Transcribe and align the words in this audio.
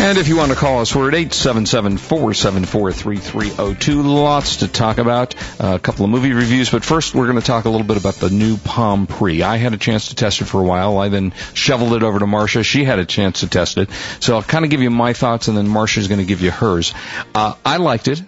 And 0.00 0.16
if 0.16 0.28
you 0.28 0.38
want 0.38 0.50
to 0.50 0.56
call 0.56 0.80
us, 0.80 0.96
we're 0.96 1.08
at 1.08 1.14
877-474-3302. 1.14 4.02
Lots 4.02 4.56
to 4.56 4.66
talk 4.66 4.96
about. 4.96 5.34
Uh, 5.60 5.74
a 5.74 5.78
couple 5.78 6.06
of 6.06 6.10
movie 6.10 6.32
reviews, 6.32 6.70
but 6.70 6.82
first 6.82 7.14
we're 7.14 7.26
going 7.26 7.38
to 7.38 7.44
talk 7.44 7.66
a 7.66 7.68
little 7.68 7.86
bit 7.86 7.98
about 7.98 8.14
the 8.14 8.30
new 8.30 8.56
Palm 8.56 9.06
Pre. 9.06 9.42
I 9.42 9.58
had 9.58 9.74
a 9.74 9.76
chance 9.76 10.08
to 10.08 10.14
test 10.14 10.40
it 10.40 10.46
for 10.46 10.62
a 10.62 10.64
while. 10.64 10.96
I 10.96 11.10
then 11.10 11.34
shoveled 11.52 11.92
it 11.92 12.02
over 12.02 12.18
to 12.18 12.24
Marsha. 12.24 12.64
She 12.64 12.82
had 12.82 12.98
a 12.98 13.04
chance 13.04 13.40
to 13.40 13.46
test 13.46 13.76
it. 13.76 13.90
So 14.20 14.36
I'll 14.36 14.42
kind 14.42 14.64
of 14.64 14.70
give 14.70 14.80
you 14.80 14.88
my 14.88 15.12
thoughts 15.12 15.48
and 15.48 15.56
then 15.56 15.68
Marsha's 15.68 16.08
going 16.08 16.20
to 16.20 16.26
give 16.26 16.40
you 16.40 16.50
hers. 16.50 16.94
Uh, 17.34 17.56
I 17.62 17.76
liked 17.76 18.08
it. 18.08 18.22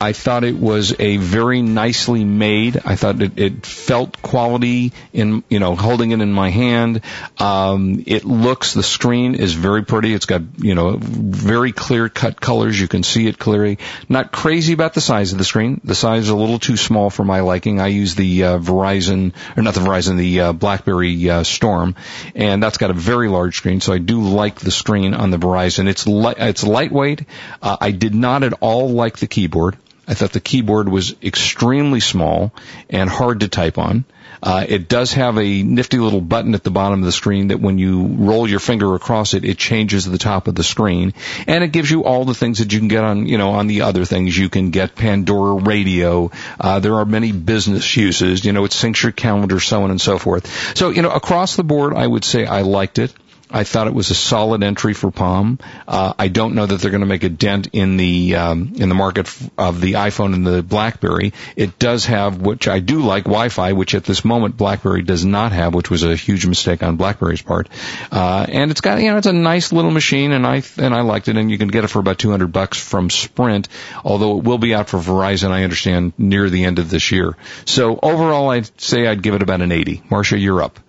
I 0.00 0.12
thought 0.12 0.44
it 0.44 0.56
was 0.56 0.94
a 0.98 1.16
very 1.16 1.62
nicely 1.62 2.24
made. 2.24 2.80
I 2.84 2.96
thought 2.96 3.20
it, 3.22 3.38
it 3.38 3.66
felt 3.66 4.20
quality 4.22 4.92
in 5.12 5.42
you 5.48 5.58
know 5.58 5.74
holding 5.74 6.10
it 6.10 6.20
in 6.20 6.32
my 6.32 6.50
hand. 6.50 7.00
Um, 7.38 8.02
it 8.06 8.24
looks 8.24 8.74
the 8.74 8.82
screen 8.82 9.34
is 9.34 9.54
very 9.54 9.84
pretty. 9.84 10.12
It's 10.12 10.26
got 10.26 10.42
you 10.58 10.74
know 10.74 10.96
very 11.00 11.72
clear 11.72 12.08
cut 12.08 12.40
colors. 12.40 12.78
You 12.80 12.88
can 12.88 13.02
see 13.02 13.26
it 13.26 13.38
clearly. 13.38 13.78
Not 14.08 14.32
crazy 14.32 14.72
about 14.72 14.94
the 14.94 15.00
size 15.00 15.32
of 15.32 15.38
the 15.38 15.44
screen. 15.44 15.80
The 15.84 15.94
size 15.94 16.24
is 16.24 16.28
a 16.28 16.36
little 16.36 16.58
too 16.58 16.76
small 16.76 17.10
for 17.10 17.24
my 17.24 17.40
liking. 17.40 17.80
I 17.80 17.88
use 17.88 18.14
the 18.14 18.44
uh, 18.44 18.58
Verizon 18.58 19.32
or 19.56 19.62
not 19.62 19.74
the 19.74 19.80
Verizon, 19.80 20.16
the 20.18 20.40
uh, 20.40 20.52
BlackBerry 20.52 21.30
uh, 21.30 21.42
Storm, 21.42 21.96
and 22.34 22.62
that's 22.62 22.78
got 22.78 22.90
a 22.90 22.94
very 22.94 23.28
large 23.28 23.56
screen. 23.56 23.80
So 23.80 23.92
I 23.92 23.98
do 23.98 24.20
like 24.22 24.60
the 24.60 24.70
screen 24.70 25.14
on 25.14 25.30
the 25.30 25.38
Verizon. 25.38 25.88
It's 25.88 26.06
li- 26.06 26.34
it's 26.36 26.64
lightweight. 26.64 27.24
Uh, 27.62 27.76
I 27.80 27.90
did 27.92 28.14
not 28.14 28.42
at 28.42 28.52
all 28.60 28.90
like 28.90 29.18
the 29.18 29.26
keyboard. 29.26 29.76
I 30.08 30.14
thought 30.14 30.32
the 30.32 30.40
keyboard 30.40 30.88
was 30.88 31.14
extremely 31.22 32.00
small 32.00 32.52
and 32.88 33.10
hard 33.10 33.40
to 33.40 33.48
type 33.48 33.78
on. 33.78 34.04
Uh, 34.42 34.64
it 34.68 34.88
does 34.88 35.12
have 35.14 35.38
a 35.38 35.62
nifty 35.62 35.98
little 35.98 36.20
button 36.20 36.54
at 36.54 36.62
the 36.62 36.70
bottom 36.70 37.00
of 37.00 37.04
the 37.04 37.12
screen 37.12 37.48
that 37.48 37.60
when 37.60 37.78
you 37.78 38.06
roll 38.06 38.48
your 38.48 38.60
finger 38.60 38.94
across 38.94 39.34
it, 39.34 39.44
it 39.44 39.58
changes 39.58 40.04
the 40.04 40.18
top 40.18 40.46
of 40.46 40.54
the 40.54 40.62
screen, 40.62 41.14
and 41.46 41.64
it 41.64 41.72
gives 41.72 41.90
you 41.90 42.04
all 42.04 42.24
the 42.24 42.34
things 42.34 42.58
that 42.58 42.72
you 42.72 42.78
can 42.78 42.88
get 42.88 43.02
on, 43.02 43.26
you 43.26 43.38
know, 43.38 43.50
on 43.50 43.66
the 43.66 43.82
other 43.82 44.04
things. 44.04 44.36
You 44.36 44.48
can 44.48 44.70
get 44.70 44.94
Pandora 44.94 45.54
Radio. 45.54 46.30
Uh, 46.60 46.80
there 46.80 46.96
are 46.96 47.04
many 47.04 47.32
business 47.32 47.96
uses. 47.96 48.44
You 48.44 48.52
know, 48.52 48.64
it 48.64 48.72
syncs 48.72 49.02
your 49.02 49.12
calendar, 49.12 49.58
so 49.58 49.82
on 49.82 49.90
and 49.90 50.00
so 50.00 50.18
forth. 50.18 50.76
So, 50.76 50.90
you 50.90 51.02
know, 51.02 51.10
across 51.10 51.56
the 51.56 51.64
board, 51.64 51.94
I 51.94 52.06
would 52.06 52.24
say 52.24 52.46
I 52.46 52.60
liked 52.60 52.98
it. 52.98 53.12
I 53.50 53.64
thought 53.64 53.86
it 53.86 53.94
was 53.94 54.10
a 54.10 54.14
solid 54.14 54.62
entry 54.62 54.92
for 54.92 55.10
Palm. 55.10 55.58
Uh, 55.86 56.14
I 56.18 56.28
don't 56.28 56.54
know 56.54 56.66
that 56.66 56.80
they're 56.80 56.90
going 56.90 57.02
to 57.02 57.06
make 57.06 57.22
a 57.22 57.28
dent 57.28 57.68
in 57.72 57.96
the 57.96 58.34
um, 58.34 58.72
in 58.76 58.88
the 58.88 58.94
market 58.94 59.32
of 59.56 59.80
the 59.80 59.94
iPhone 59.94 60.34
and 60.34 60.46
the 60.46 60.62
BlackBerry. 60.62 61.32
It 61.54 61.78
does 61.78 62.06
have, 62.06 62.40
which 62.40 62.66
I 62.66 62.80
do 62.80 63.00
like, 63.00 63.24
Wi-Fi, 63.24 63.72
which 63.72 63.94
at 63.94 64.04
this 64.04 64.24
moment 64.24 64.56
BlackBerry 64.56 65.02
does 65.02 65.24
not 65.24 65.52
have, 65.52 65.74
which 65.74 65.90
was 65.90 66.02
a 66.02 66.16
huge 66.16 66.46
mistake 66.46 66.82
on 66.82 66.96
BlackBerry's 66.96 67.42
part. 67.42 67.68
Uh, 68.10 68.46
and 68.48 68.70
it's 68.70 68.80
got, 68.80 69.00
you 69.00 69.10
know, 69.10 69.18
it's 69.18 69.26
a 69.26 69.32
nice 69.32 69.72
little 69.72 69.92
machine, 69.92 70.32
and 70.32 70.46
I 70.46 70.62
and 70.78 70.94
I 70.94 71.02
liked 71.02 71.28
it, 71.28 71.36
and 71.36 71.50
you 71.50 71.58
can 71.58 71.68
get 71.68 71.84
it 71.84 71.88
for 71.88 72.00
about 72.00 72.18
200 72.18 72.48
bucks 72.48 72.78
from 72.78 73.10
Sprint, 73.10 73.68
although 74.04 74.38
it 74.38 74.44
will 74.44 74.58
be 74.58 74.74
out 74.74 74.88
for 74.88 74.98
Verizon, 74.98 75.50
I 75.50 75.62
understand, 75.62 76.14
near 76.18 76.50
the 76.50 76.64
end 76.64 76.78
of 76.78 76.90
this 76.90 77.12
year. 77.12 77.36
So 77.64 77.98
overall, 78.02 78.50
I'd 78.50 78.80
say 78.80 79.06
I'd 79.06 79.22
give 79.22 79.34
it 79.34 79.42
about 79.42 79.60
an 79.60 79.70
80. 79.70 79.98
Marsha, 80.10 80.40
you're 80.40 80.62
up. 80.62 80.80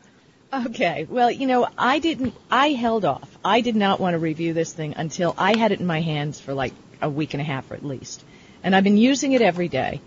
Okay. 0.65 1.07
Well, 1.09 1.29
you 1.29 1.45
know, 1.45 1.67
I 1.77 1.99
didn't, 1.99 2.33
I 2.49 2.69
held 2.69 3.05
off. 3.05 3.37
I 3.43 3.61
did 3.61 3.75
not 3.75 3.99
want 3.99 4.13
to 4.13 4.19
review 4.19 4.53
this 4.53 4.73
thing 4.73 4.93
until 4.95 5.35
I 5.37 5.57
had 5.57 5.71
it 5.71 5.79
in 5.79 5.85
my 5.85 6.01
hands 6.01 6.39
for 6.39 6.53
like 6.53 6.73
a 7.01 7.09
week 7.09 7.33
and 7.33 7.41
a 7.41 7.43
half 7.43 7.71
at 7.71 7.85
least. 7.85 8.23
And 8.63 8.75
I've 8.75 8.83
been 8.83 8.97
using 8.97 9.33
it 9.33 9.41
every 9.41 9.67
day. 9.67 10.01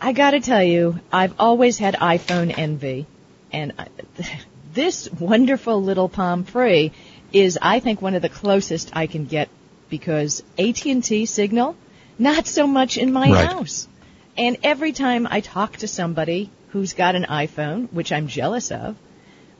I 0.00 0.12
gotta 0.12 0.40
tell 0.40 0.62
you, 0.62 1.00
I've 1.12 1.34
always 1.38 1.78
had 1.78 1.94
iPhone 1.94 2.56
envy. 2.56 3.06
And 3.52 3.72
uh, 3.78 3.86
this 4.72 5.10
wonderful 5.10 5.82
little 5.82 6.08
Palm 6.08 6.44
Pre 6.44 6.92
is, 7.32 7.58
I 7.60 7.80
think, 7.80 8.00
one 8.00 8.14
of 8.14 8.22
the 8.22 8.28
closest 8.28 8.90
I 8.94 9.06
can 9.06 9.24
get 9.24 9.48
because 9.88 10.42
AT&T 10.58 11.26
signal, 11.26 11.76
not 12.18 12.46
so 12.46 12.66
much 12.66 12.98
in 12.98 13.12
my 13.12 13.30
right. 13.30 13.46
house. 13.46 13.88
And 14.36 14.58
every 14.62 14.92
time 14.92 15.26
I 15.30 15.40
talk 15.40 15.78
to 15.78 15.88
somebody 15.88 16.50
who's 16.68 16.92
got 16.92 17.14
an 17.14 17.24
iPhone, 17.24 17.92
which 17.92 18.12
I'm 18.12 18.28
jealous 18.28 18.70
of, 18.70 18.96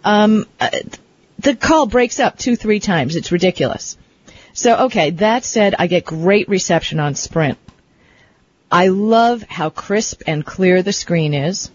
um, 0.06 0.46
uh, 0.60 0.70
the 1.40 1.56
call 1.56 1.86
breaks 1.86 2.20
up 2.20 2.38
two, 2.38 2.54
three 2.54 2.78
times. 2.78 3.16
It's 3.16 3.32
ridiculous. 3.32 3.98
So, 4.52 4.84
okay, 4.86 5.10
that 5.10 5.44
said, 5.44 5.74
I 5.78 5.88
get 5.88 6.04
great 6.04 6.48
reception 6.48 7.00
on 7.00 7.16
Sprint. 7.16 7.58
I 8.70 8.86
love 8.88 9.42
how 9.42 9.68
crisp 9.70 10.22
and 10.26 10.46
clear 10.46 10.82
the 10.82 10.92
screen 10.92 11.34
is. 11.34 11.70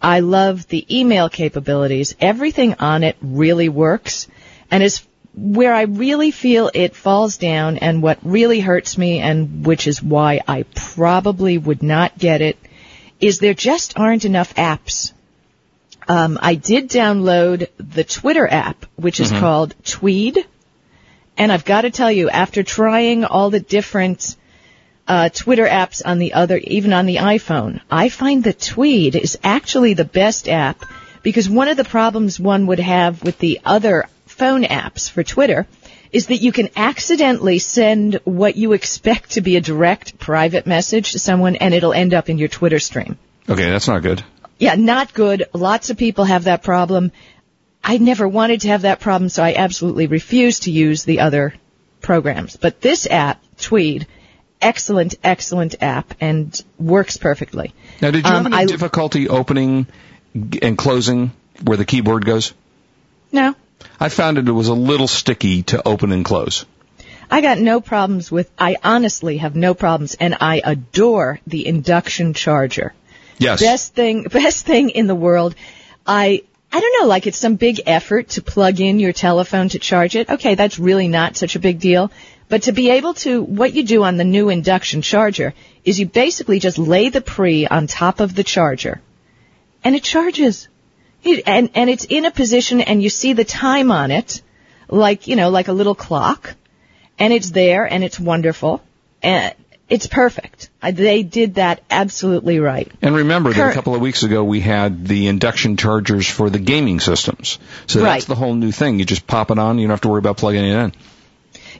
I 0.00 0.20
love 0.20 0.68
the 0.68 0.86
email 0.90 1.28
capabilities. 1.28 2.16
Everything 2.18 2.74
on 2.80 3.04
it 3.04 3.16
really 3.20 3.68
works 3.68 4.26
and 4.70 4.82
is 4.82 5.02
where 5.34 5.74
I 5.74 5.82
really 5.82 6.30
feel 6.30 6.70
it 6.72 6.96
falls 6.96 7.36
down 7.36 7.76
and 7.76 8.02
what 8.02 8.18
really 8.22 8.60
hurts 8.60 8.96
me 8.96 9.18
and 9.18 9.66
which 9.66 9.86
is 9.86 10.02
why 10.02 10.40
I 10.48 10.64
probably 10.74 11.58
would 11.58 11.82
not 11.82 12.18
get 12.18 12.40
it 12.40 12.58
is 13.20 13.38
there 13.38 13.54
just 13.54 13.98
aren't 13.98 14.24
enough 14.24 14.54
apps 14.54 15.12
um, 16.08 16.38
I 16.40 16.54
did 16.54 16.88
download 16.88 17.68
the 17.78 18.04
Twitter 18.04 18.48
app, 18.50 18.86
which 18.96 19.20
is 19.20 19.30
Mhm. 19.30 19.40
called 19.40 19.74
Tweed, 19.84 20.38
and 21.36 21.52
I've 21.52 21.64
got 21.64 21.82
to 21.82 21.90
tell 21.90 22.10
you, 22.10 22.30
after 22.30 22.62
trying 22.62 23.24
all 23.24 23.50
the 23.50 23.60
different 23.60 24.34
uh, 25.06 25.30
Twitter 25.30 25.66
apps 25.66 26.02
on 26.04 26.18
the 26.18 26.34
other, 26.34 26.58
even 26.58 26.92
on 26.92 27.06
the 27.06 27.16
iPhone, 27.16 27.80
I 27.90 28.10
find 28.10 28.44
that 28.44 28.60
Tweed 28.60 29.16
is 29.16 29.38
actually 29.42 29.94
the 29.94 30.04
best 30.04 30.48
app 30.50 30.84
because 31.22 31.48
one 31.48 31.68
of 31.68 31.78
the 31.78 31.84
problems 31.84 32.38
one 32.38 32.66
would 32.66 32.78
have 32.80 33.22
with 33.22 33.38
the 33.38 33.60
other 33.64 34.04
phone 34.26 34.64
apps 34.64 35.10
for 35.10 35.22
Twitter 35.22 35.66
is 36.12 36.26
that 36.26 36.42
you 36.42 36.52
can 36.52 36.68
accidentally 36.76 37.58
send 37.58 38.20
what 38.24 38.56
you 38.56 38.72
expect 38.74 39.30
to 39.32 39.40
be 39.40 39.56
a 39.56 39.62
direct 39.62 40.18
private 40.18 40.66
message 40.66 41.12
to 41.12 41.18
someone 41.18 41.56
and 41.56 41.72
it'll 41.72 41.94
end 41.94 42.12
up 42.12 42.28
in 42.28 42.36
your 42.36 42.48
Twitter 42.48 42.78
stream. 42.78 43.16
Okay, 43.48 43.70
that's 43.70 43.88
not 43.88 44.02
good. 44.02 44.22
Yeah, 44.58 44.74
not 44.74 45.14
good. 45.14 45.44
Lots 45.52 45.90
of 45.90 45.96
people 45.96 46.24
have 46.24 46.44
that 46.44 46.62
problem. 46.62 47.12
I 47.82 47.98
never 47.98 48.26
wanted 48.26 48.62
to 48.62 48.68
have 48.68 48.82
that 48.82 49.00
problem, 49.00 49.28
so 49.28 49.42
I 49.42 49.54
absolutely 49.54 50.06
refuse 50.08 50.60
to 50.60 50.70
use 50.70 51.04
the 51.04 51.20
other 51.20 51.54
programs. 52.00 52.56
But 52.56 52.80
this 52.80 53.06
app, 53.08 53.40
Tweed, 53.60 54.06
excellent, 54.60 55.14
excellent 55.24 55.76
app 55.80 56.14
and 56.20 56.60
works 56.78 57.16
perfectly. 57.16 57.72
Now, 58.00 58.10
did 58.10 58.24
you 58.24 58.30
have 58.30 58.46
Um, 58.46 58.52
any 58.52 58.62
I- 58.62 58.66
difficulty 58.66 59.28
opening 59.28 59.86
and 60.62 60.76
closing 60.76 61.30
where 61.62 61.76
the 61.76 61.84
keyboard 61.84 62.24
goes? 62.24 62.52
No, 63.32 63.54
I 64.00 64.08
found 64.08 64.38
it 64.38 64.50
was 64.50 64.68
a 64.68 64.74
little 64.74 65.08
sticky 65.08 65.62
to 65.64 65.86
open 65.86 66.12
and 66.12 66.24
close. 66.24 66.64
I 67.30 67.40
got 67.42 67.58
no 67.58 67.80
problems 67.80 68.30
with, 68.32 68.50
I 68.58 68.76
honestly 68.82 69.36
have 69.38 69.54
no 69.54 69.74
problems 69.74 70.14
and 70.14 70.36
I 70.40 70.62
adore 70.64 71.40
the 71.46 71.66
induction 71.66 72.32
charger. 72.32 72.94
Yes. 73.38 73.60
Best 73.60 73.94
thing, 73.94 74.22
best 74.30 74.66
thing 74.66 74.90
in 74.90 75.06
the 75.06 75.14
world. 75.14 75.54
I, 76.06 76.42
I 76.72 76.80
don't 76.80 77.00
know, 77.00 77.08
like 77.08 77.26
it's 77.26 77.38
some 77.38 77.56
big 77.56 77.80
effort 77.86 78.30
to 78.30 78.42
plug 78.42 78.80
in 78.80 78.98
your 78.98 79.12
telephone 79.12 79.68
to 79.70 79.78
charge 79.78 80.16
it. 80.16 80.28
Okay, 80.28 80.54
that's 80.54 80.78
really 80.78 81.08
not 81.08 81.36
such 81.36 81.56
a 81.56 81.58
big 81.58 81.80
deal. 81.80 82.10
But 82.48 82.62
to 82.62 82.72
be 82.72 82.90
able 82.90 83.14
to, 83.14 83.42
what 83.42 83.74
you 83.74 83.82
do 83.82 84.04
on 84.04 84.16
the 84.16 84.24
new 84.24 84.48
induction 84.48 85.02
charger 85.02 85.54
is 85.84 86.00
you 86.00 86.06
basically 86.06 86.58
just 86.58 86.78
lay 86.78 87.10
the 87.10 87.20
pre 87.20 87.66
on 87.66 87.86
top 87.86 88.20
of 88.20 88.34
the 88.34 88.44
charger 88.44 89.00
and 89.84 89.94
it 89.94 90.02
charges. 90.02 90.68
It, 91.22 91.44
and, 91.46 91.70
and 91.74 91.90
it's 91.90 92.04
in 92.04 92.24
a 92.24 92.30
position 92.30 92.80
and 92.80 93.02
you 93.02 93.10
see 93.10 93.32
the 93.34 93.44
time 93.44 93.90
on 93.90 94.10
it, 94.10 94.40
like, 94.88 95.26
you 95.26 95.36
know, 95.36 95.50
like 95.50 95.68
a 95.68 95.72
little 95.72 95.94
clock 95.94 96.54
and 97.18 97.32
it's 97.32 97.50
there 97.50 97.84
and 97.84 98.02
it's 98.02 98.18
wonderful 98.18 98.82
and 99.22 99.54
it's 99.88 100.06
perfect. 100.06 100.70
They 100.82 101.22
did 101.22 101.54
that 101.54 101.82
absolutely 101.90 102.58
right. 102.60 102.90
And 103.02 103.14
remember 103.16 103.52
that 103.52 103.70
a 103.70 103.74
couple 103.74 103.94
of 103.94 104.00
weeks 104.00 104.22
ago 104.22 104.44
we 104.44 104.60
had 104.60 105.06
the 105.06 105.26
induction 105.28 105.76
chargers 105.76 106.28
for 106.28 106.50
the 106.50 106.58
gaming 106.58 107.00
systems. 107.00 107.58
So 107.86 108.02
Right. 108.02 108.14
that's 108.14 108.26
the 108.26 108.34
whole 108.34 108.54
new 108.54 108.72
thing. 108.72 108.98
You 108.98 109.04
just 109.04 109.26
pop 109.26 109.50
it 109.50 109.58
on. 109.58 109.78
You 109.78 109.86
don't 109.86 109.92
have 109.92 110.00
to 110.02 110.08
worry 110.08 110.18
about 110.18 110.36
plugging 110.36 110.64
it 110.64 110.76
in. 110.76 110.92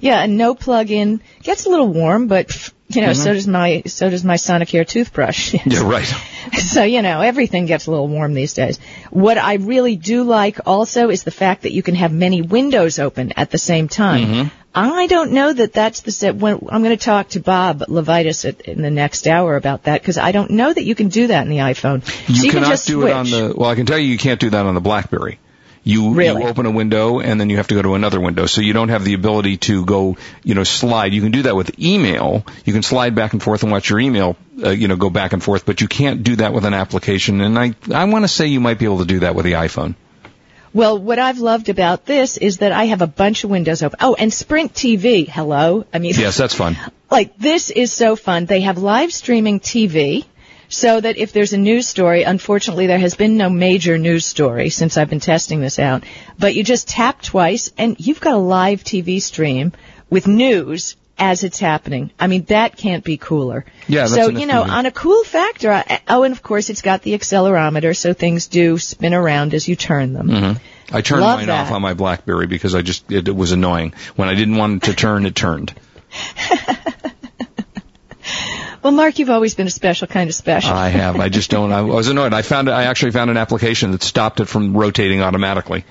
Yeah, 0.01 0.23
and 0.23 0.37
no 0.39 0.55
plug-in 0.55 1.21
gets 1.43 1.67
a 1.67 1.71
little 1.71 1.89
warm, 1.89 2.29
but 2.29 2.71
you 2.89 3.03
know, 3.03 3.09
mm-hmm. 3.09 3.23
so 3.23 3.35
does 3.35 3.47
my 3.47 3.83
so 3.87 4.09
does 4.09 4.25
my 4.25 4.37
Sonicare 4.37 4.87
toothbrush. 4.87 5.55
Yeah, 5.69 5.83
right. 5.83 6.07
so 6.59 6.85
you 6.85 7.03
know, 7.03 7.21
everything 7.21 7.67
gets 7.67 7.87
a 7.87 7.91
little 7.91 8.09
warm 8.09 8.33
these 8.33 8.55
days. 8.55 8.79
What 9.11 9.37
I 9.37 9.55
really 9.55 9.97
do 9.97 10.23
like 10.25 10.61
also 10.67 11.11
is 11.11 11.25
the 11.25 11.31
fact 11.31 11.63
that 11.63 11.73
you 11.73 11.83
can 11.83 11.95
have 11.95 12.13
many 12.13 12.41
windows 12.41 12.99
open 12.99 13.33
at 13.33 13.51
the 13.51 13.59
same 13.59 13.89
time. 13.89 14.25
Mm-hmm. 14.25 14.49
I 14.75 15.07
don't 15.07 15.33
know 15.33 15.53
that 15.53 15.73
that's 15.73 16.01
the 16.03 16.13
set. 16.13 16.37
When 16.37 16.55
I'm 16.71 16.83
going 16.83 16.97
to 16.97 17.05
talk 17.05 17.31
to 17.31 17.41
Bob 17.41 17.81
LeVitus 17.81 18.49
at, 18.49 18.63
in 18.63 18.81
the 18.81 18.91
next 18.91 19.27
hour 19.27 19.57
about 19.57 19.85
that 19.85 20.01
because 20.01 20.17
I 20.17 20.33
don't 20.33 20.53
know 20.53 20.73
that 20.73 20.85
you 20.85 20.95
can 20.95 21.09
do 21.09 21.27
that 21.27 21.43
in 21.43 21.51
the 21.51 21.59
iPhone. 21.59 22.07
You 22.29 22.35
so 22.37 22.45
you 22.45 22.51
cannot 22.51 22.65
can 22.65 22.73
just 22.73 22.87
do 22.87 23.01
switch. 23.01 23.11
it 23.11 23.17
on 23.17 23.27
the. 23.27 23.55
Well, 23.57 23.69
I 23.69 23.75
can 23.75 23.87
tell 23.87 23.99
you, 23.99 24.09
you 24.09 24.19
can't 24.19 24.41
do 24.41 24.51
that 24.51 24.65
on 24.65 24.75
the 24.75 24.81
BlackBerry. 24.81 25.39
You, 25.89 26.13
Really? 26.13 26.43
you 26.43 26.49
open 26.49 26.67
a 26.67 26.71
window 26.71 27.19
and 27.19 27.41
then 27.41 27.49
you 27.49 27.57
have 27.57 27.69
to 27.69 27.75
go 27.75 27.81
to 27.81 27.95
another 27.95 28.21
window. 28.21 28.45
So 28.45 28.61
you 28.61 28.75
don't 28.75 28.91
have 28.91 29.05
the 29.05 29.15
ability 29.15 29.57
to 29.69 29.87
go, 29.87 30.19
you 30.45 30.55
know, 30.55 30.63
slide. 30.63 31.15
You 31.15 31.23
can 31.23 31.33
do 31.33 31.45
that 31.45 31.57
with 31.57 31.81
email. 31.81 32.45
You 32.67 32.75
can 32.75 32.83
slide 32.83 33.15
back 33.15 33.33
and 33.33 33.43
forth 33.43 33.63
and 33.63 33.73
watch 33.73 33.89
your 33.89 33.99
email, 33.99 34.37
uh, 34.63 34.69
you 34.69 34.87
know, 34.87 34.97
go 34.97 35.09
back 35.09 35.33
and 35.33 35.43
forth, 35.43 35.65
but 35.65 35.81
you 35.81 35.89
can't 35.89 36.23
do 36.23 36.37
that 36.37 36.53
with 36.53 36.67
an 36.67 36.75
application. 36.75 37.41
And 37.41 37.59
I, 37.59 37.75
I 37.91 38.05
want 38.05 38.25
to 38.25 38.29
say 38.29 38.49
you 38.49 38.61
might 38.61 38.79
be 38.79 38.85
able 38.85 38.99
to 38.99 39.07
do 39.07 39.21
that 39.21 39.35
with 39.35 39.47
the 39.47 39.53
iPhone. 39.53 39.95
Well, 40.75 40.99
what 40.99 41.19
I've 41.19 41.39
loved 41.39 41.71
about 41.71 42.05
this 42.05 42.37
is 42.37 42.59
that 42.59 42.73
I 42.73 42.85
have 42.85 43.01
a 43.01 43.07
bunch 43.07 43.45
of 43.45 43.49
windows 43.49 43.83
open. 43.83 43.97
Oh, 44.03 44.15
and 44.15 44.31
Sprint 44.31 44.75
TV. 44.75 45.27
Hello. 45.27 45.87
I 45.95 46.01
mean, 46.01 46.13
Yes, 46.15 46.37
that's 46.37 46.55
fun. 46.55 46.77
like 47.11 47.39
this 47.39 47.71
is 47.71 47.91
so 47.91 48.15
fun. 48.15 48.45
They 48.45 48.61
have 48.61 48.77
live 48.77 49.11
streaming 49.11 49.59
TV 49.61 50.27
so 50.69 51.01
that 51.01 51.17
if 51.17 51.33
there's 51.33 51.53
a 51.53 51.59
news 51.59 51.87
story, 51.87 52.23
unfortunately 52.23 52.87
there 52.87 52.99
has 52.99 53.15
been 53.15 53.37
no 53.37 53.49
major 53.49 53.99
news 53.99 54.27
story 54.27 54.71
since 54.71 54.97
I've 54.97 55.11
been 55.11 55.21
testing 55.21 55.61
this 55.61 55.79
out, 55.79 56.05
but 56.39 56.55
you 56.55 56.63
just 56.63 56.89
tap 56.89 57.23
twice 57.23 57.73
and 57.79 57.97
you've 57.99 58.21
got 58.21 58.35
a 58.35 58.39
live 58.39 58.85
TV 58.85 59.21
stream 59.21 59.73
with 60.11 60.27
news 60.27 60.97
as 61.19 61.43
it's 61.43 61.59
happening. 61.59 62.13
I 62.19 62.29
mean, 62.29 62.45
that 62.45 62.77
can't 62.77 63.03
be 63.03 63.17
cooler. 63.17 63.65
Yeah, 63.89 64.03
that's 64.03 64.15
So, 64.15 64.29
you 64.29 64.47
know, 64.47 64.63
on 64.63 64.87
a 64.87 64.93
cool 64.93 65.25
factor, 65.25 65.73
I, 65.73 66.01
oh, 66.07 66.23
and 66.23 66.33
of 66.33 66.43
course 66.43 66.71
it's 66.71 66.83
got 66.83 67.03
the 67.03 67.15
accelerometer 67.15 67.97
so 67.97 68.13
things 68.13 68.47
do 68.47 68.79
spin 68.79 69.15
around 69.15 69.55
as 69.55 69.67
you 69.67 69.75
turn 69.75 70.13
them. 70.13 70.29
Mm-hmm. 70.29 70.97
I 70.97 71.01
turned 71.03 71.21
Love 71.21 71.41
mine 71.41 71.49
that. 71.49 71.67
off 71.67 71.73
on 71.73 71.83
my 71.83 71.95
BlackBerry 71.95 72.47
because 72.47 72.75
I 72.75 72.83
just 72.83 73.11
it, 73.11 73.29
it 73.29 73.37
was 73.37 73.53
annoying. 73.53 73.95
When 74.17 74.29
I 74.29 74.35
didn't 74.35 74.57
want 74.57 74.85
it 74.85 74.87
to 74.87 74.95
turn, 74.95 75.27
it 75.27 75.35
turned. 75.35 75.75
Well, 78.89 78.97
Mark, 78.97 79.19
you've 79.19 79.29
always 79.29 79.55
been 79.55 79.67
a 79.67 79.71
special 79.71 80.07
kind 80.07 80.31
of 80.31 80.35
special. 80.35 80.73
I 80.73 80.89
have. 80.89 81.21
I 81.21 81.29
just 81.29 81.51
don't. 81.51 81.73
I 81.73 81.83
was 81.83 82.09
annoyed. 82.09 82.33
I 82.33 82.41
found. 82.41 82.71
I 82.71 82.85
actually 82.85 83.11
found 83.11 83.31
an 83.31 83.37
application 83.37 83.91
that 83.91 84.03
stopped 84.03 84.41
it 84.41 84.47
from 84.47 84.75
rotating 84.75 85.21
automatically. 85.21 85.85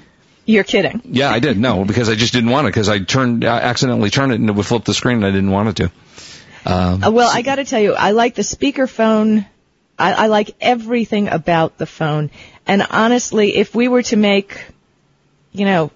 You're 0.48 0.64
kidding. 0.64 1.02
Yeah, 1.06 1.30
I 1.30 1.38
did. 1.38 1.60
No, 1.60 1.86
because 1.86 2.10
I 2.10 2.16
just 2.16 2.34
didn't 2.34 2.50
want 2.50 2.66
it 2.66 2.70
because 2.72 2.90
I 2.90 2.98
turned 2.98 3.46
I 3.46 3.60
accidentally 3.60 4.10
turned 4.10 4.32
it 4.32 4.40
and 4.40 4.50
it 4.50 4.54
would 4.54 4.66
flip 4.66 4.84
the 4.84 4.96
screen 4.96 5.18
and 5.18 5.28
I 5.28 5.30
didn't 5.30 5.52
want 5.52 5.70
it 5.70 5.76
to. 5.76 5.92
Um, 6.66 7.04
Uh, 7.04 7.12
well, 7.12 7.30
I 7.32 7.44
got 7.44 7.58
to 7.58 7.66
tell 7.66 7.80
you, 7.80 7.94
I 7.94 8.14
like 8.14 8.34
the 8.34 8.42
speakerphone. 8.42 9.46
I, 10.00 10.14
I 10.14 10.26
like 10.26 10.56
everything 10.60 11.28
about 11.28 11.78
the 11.78 11.86
phone. 11.86 12.32
And 12.66 12.82
honestly, 12.82 13.58
if 13.58 13.76
we 13.76 13.90
were 13.90 14.02
to 14.04 14.16
make, 14.16 14.60
you 15.52 15.66
know, 15.66 15.92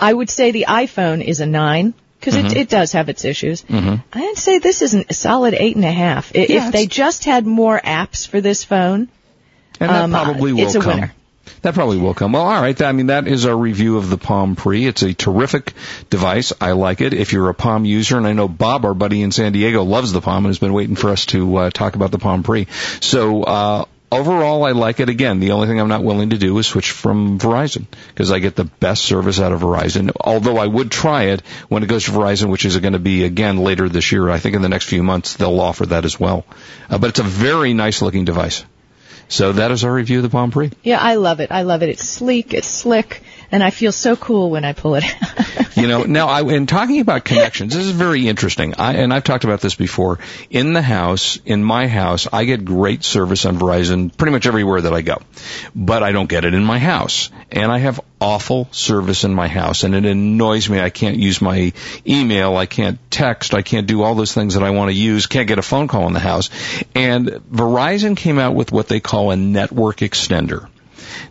I 0.00 0.10
would 0.10 0.30
say 0.30 0.52
the 0.52 0.64
iPhone 0.70 1.22
is 1.22 1.40
a 1.40 1.46
nine 1.46 1.92
because 2.26 2.38
Mm-hmm. 2.40 2.46
it, 2.48 2.56
it 2.56 2.68
does 2.68 2.90
have 2.92 3.08
its 3.08 3.24
issues. 3.24 3.64
I'd 3.70 4.36
say 4.36 4.58
this 4.58 4.82
is 4.82 4.94
a 4.94 5.12
solid 5.14 5.54
eight 5.54 5.76
and 5.76 5.84
a 5.84 5.92
half. 5.92 6.32
I- 6.34 6.46
Yeah, 6.48 6.66
if 6.66 6.72
they 6.72 6.86
just 6.86 7.24
had 7.24 7.46
more 7.46 7.80
apps 7.80 8.26
for 8.26 8.40
this 8.40 8.64
phone, 8.64 9.08
and 9.78 9.90
that 9.90 10.02
um, 10.04 10.10
probably 10.10 10.52
will 10.52 10.64
it's 10.64 10.74
a 10.74 10.80
come. 10.80 10.94
winner. 10.94 11.14
That 11.62 11.74
probably 11.74 11.98
will 11.98 12.14
come. 12.14 12.32
Well, 12.32 12.42
all 12.42 12.60
right. 12.60 12.80
I 12.82 12.90
mean, 12.90 13.06
that 13.06 13.28
is 13.28 13.46
our 13.46 13.56
review 13.56 13.98
of 13.98 14.10
the 14.10 14.18
Palm 14.18 14.56
Pre. 14.56 14.84
It's 14.86 15.02
a 15.02 15.14
terrific 15.14 15.72
device. 16.10 16.52
I 16.60 16.72
like 16.72 17.00
it. 17.00 17.14
If 17.14 17.32
you're 17.32 17.48
a 17.50 17.54
Palm 17.54 17.84
user, 17.84 18.16
and 18.18 18.26
I 18.26 18.32
know 18.32 18.48
Bob, 18.48 18.84
our 18.84 18.94
buddy 18.94 19.22
in 19.22 19.30
San 19.30 19.52
Diego, 19.52 19.84
loves 19.84 20.12
the 20.12 20.20
Palm 20.20 20.38
and 20.44 20.46
has 20.48 20.58
been 20.58 20.72
waiting 20.72 20.96
for 20.96 21.10
us 21.10 21.26
to 21.26 21.56
uh, 21.56 21.70
talk 21.70 21.94
about 21.94 22.10
the 22.10 22.18
Palm 22.18 22.42
Pre. 22.42 22.66
So, 23.00 23.44
uh, 23.44 23.84
overall, 24.10 24.64
I 24.64 24.72
like 24.72 25.00
it. 25.00 25.08
Again, 25.08 25.40
the 25.40 25.52
only 25.52 25.66
thing 25.66 25.80
I'm 25.80 25.88
not 25.88 26.02
willing 26.02 26.30
to 26.30 26.38
do 26.38 26.56
is 26.58 26.66
switch 26.66 26.90
from 26.90 27.38
Verizon 27.38 27.86
because 28.08 28.30
I 28.30 28.38
get 28.38 28.56
the 28.56 28.64
best 28.64 29.04
service 29.04 29.40
out 29.40 29.52
of 29.52 29.60
Verizon. 29.60 30.10
Although 30.20 30.58
I 30.58 30.66
would 30.66 30.90
try 30.90 31.24
it 31.24 31.42
when 31.68 31.82
it 31.82 31.88
goes 31.88 32.04
to 32.04 32.12
Verizon, 32.12 32.50
which 32.50 32.64
is 32.64 32.76
going 32.78 32.92
to 32.92 32.98
be 32.98 33.24
again 33.24 33.58
later 33.58 33.88
this 33.88 34.12
year. 34.12 34.30
I 34.30 34.38
think 34.38 34.54
in 34.56 34.62
the 34.62 34.68
next 34.68 34.86
few 34.86 35.02
months 35.02 35.34
they'll 35.34 35.60
offer 35.60 35.86
that 35.86 36.04
as 36.04 36.18
well. 36.18 36.44
Uh, 36.88 36.98
but 36.98 37.10
it's 37.10 37.20
a 37.20 37.24
very 37.24 37.74
nice 37.74 38.02
looking 38.02 38.24
device. 38.24 38.64
So 39.28 39.52
that 39.52 39.72
is 39.72 39.84
our 39.84 39.92
review 39.92 40.18
of 40.18 40.22
the 40.22 40.28
Palm 40.28 40.50
Pre. 40.50 40.70
Yeah, 40.84 41.00
I 41.00 41.16
love 41.16 41.40
it. 41.40 41.50
I 41.50 41.62
love 41.62 41.82
it. 41.82 41.88
It's 41.88 42.08
sleek, 42.08 42.54
it's 42.54 42.68
slick, 42.68 43.22
and 43.50 43.62
I 43.62 43.70
feel 43.70 43.92
so 43.92 44.16
cool 44.16 44.50
when 44.50 44.64
I 44.64 44.72
pull 44.72 44.96
it 44.96 45.04
out. 45.04 45.76
you 45.76 45.86
know, 45.86 46.04
now 46.04 46.28
I, 46.28 46.42
in 46.42 46.66
talking 46.66 47.00
about 47.00 47.24
connections, 47.24 47.74
this 47.74 47.84
is 47.84 47.92
very 47.92 48.28
interesting. 48.28 48.74
I, 48.78 48.94
and 48.94 49.12
I've 49.12 49.24
talked 49.24 49.44
about 49.44 49.60
this 49.60 49.74
before. 49.74 50.18
In 50.50 50.72
the 50.72 50.82
house, 50.82 51.38
in 51.44 51.62
my 51.62 51.86
house, 51.86 52.26
I 52.32 52.44
get 52.44 52.64
great 52.64 53.04
service 53.04 53.44
on 53.44 53.58
Verizon 53.58 54.16
pretty 54.16 54.32
much 54.32 54.46
everywhere 54.46 54.80
that 54.80 54.92
I 54.92 55.02
go. 55.02 55.18
But 55.74 56.02
I 56.02 56.12
don't 56.12 56.28
get 56.28 56.44
it 56.44 56.54
in 56.54 56.64
my 56.64 56.78
house. 56.78 57.30
And 57.50 57.70
I 57.70 57.78
have 57.78 58.00
awful 58.20 58.68
service 58.72 59.24
in 59.24 59.34
my 59.34 59.48
house 59.48 59.84
and 59.84 59.94
it 59.94 60.04
annoys 60.04 60.70
me. 60.70 60.80
I 60.80 60.90
can't 60.90 61.16
use 61.16 61.42
my 61.42 61.72
email. 62.06 62.56
I 62.56 62.66
can't 62.66 62.98
text. 63.10 63.54
I 63.54 63.62
can't 63.62 63.86
do 63.86 64.02
all 64.02 64.14
those 64.14 64.32
things 64.32 64.54
that 64.54 64.62
I 64.62 64.70
want 64.70 64.90
to 64.90 64.96
use. 64.96 65.26
Can't 65.26 65.48
get 65.48 65.58
a 65.58 65.62
phone 65.62 65.88
call 65.88 66.06
in 66.06 66.12
the 66.12 66.20
house. 66.20 66.50
And 66.94 67.26
Verizon 67.28 68.16
came 68.16 68.38
out 68.38 68.54
with 68.54 68.72
what 68.72 68.88
they 68.88 69.00
call 69.00 69.30
a 69.30 69.36
network 69.36 69.98
extender. 69.98 70.68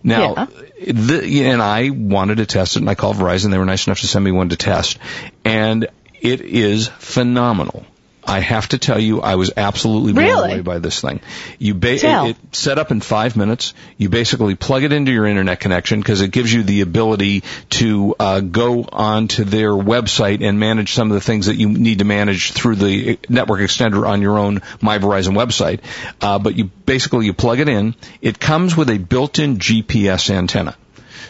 Now, 0.04 0.36
Yeah. 0.36 0.92
the, 0.92 1.46
and 1.46 1.62
I 1.62 1.90
wanted 1.90 2.38
to 2.38 2.46
test 2.46 2.76
it, 2.76 2.80
and 2.80 2.90
I 2.90 2.96
called 2.96 3.18
Verizon. 3.18 3.52
They 3.52 3.58
were 3.58 3.66
nice 3.66 3.88
enough 3.88 4.02
to 4.02 4.08
send 4.08 4.24
me 4.26 4.32
one 4.32 4.50
to 4.50 4.56
test, 4.56 4.98
and 5.44 5.88
it 6.22 6.42
is 6.42 6.88
phenomenal. 7.00 7.86
I 8.28 8.40
have 8.40 8.70
to 8.70 8.78
tell 8.78 9.00
you, 9.00 9.22
I 9.22 9.36
was 9.36 9.52
absolutely 9.56 10.14
blown 10.14 10.26
Really? 10.26 10.52
away 10.54 10.62
by 10.62 10.80
this 10.80 11.00
thing. 11.02 11.22
You 11.60 11.74
ba- 11.76 12.00
Tell. 12.00 12.26
it, 12.26 12.30
it 12.32 12.56
set 12.56 12.80
up 12.80 12.92
in 12.92 13.02
five 13.02 13.36
minutes. 13.38 13.74
You 13.98 14.10
basically 14.10 14.56
plug 14.56 14.84
it 14.84 14.92
into 14.92 15.12
your 15.12 15.26
internet 15.28 15.60
connection 15.60 16.00
because 16.00 16.22
it 16.22 16.32
gives 16.32 16.52
you 16.52 16.64
the 16.64 16.82
ability 16.82 17.44
to 17.72 18.16
uh, 18.20 18.40
go 18.40 18.84
onto 18.92 19.44
their 19.44 19.72
website 19.72 20.44
and 20.44 20.60
manage 20.60 20.94
some 20.94 21.12
of 21.12 21.16
the 21.16 21.22
things 21.22 21.46
that 21.48 21.56
you 21.56 21.70
need 21.70 22.00
to 22.00 22.06
manage 22.06 22.52
through 22.54 22.76
the 22.78 23.20
network 23.30 23.60
extender 23.62 24.08
on 24.08 24.22
your 24.22 24.38
own 24.40 24.62
My 24.82 24.98
Verizon 25.00 25.36
website. 25.36 25.82
Uh, 26.22 26.40
but 26.40 26.56
you 26.58 26.66
basically 26.86 27.26
you 27.26 27.34
plug 27.34 27.60
it 27.60 27.70
in. 27.70 27.96
It 28.22 28.40
comes 28.40 28.76
with 28.76 28.90
a 28.90 28.98
built-in 28.98 29.58
GPS 29.58 30.30
antenna. 30.30 30.76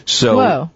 So 0.04 0.36
Whoa. 0.36 0.70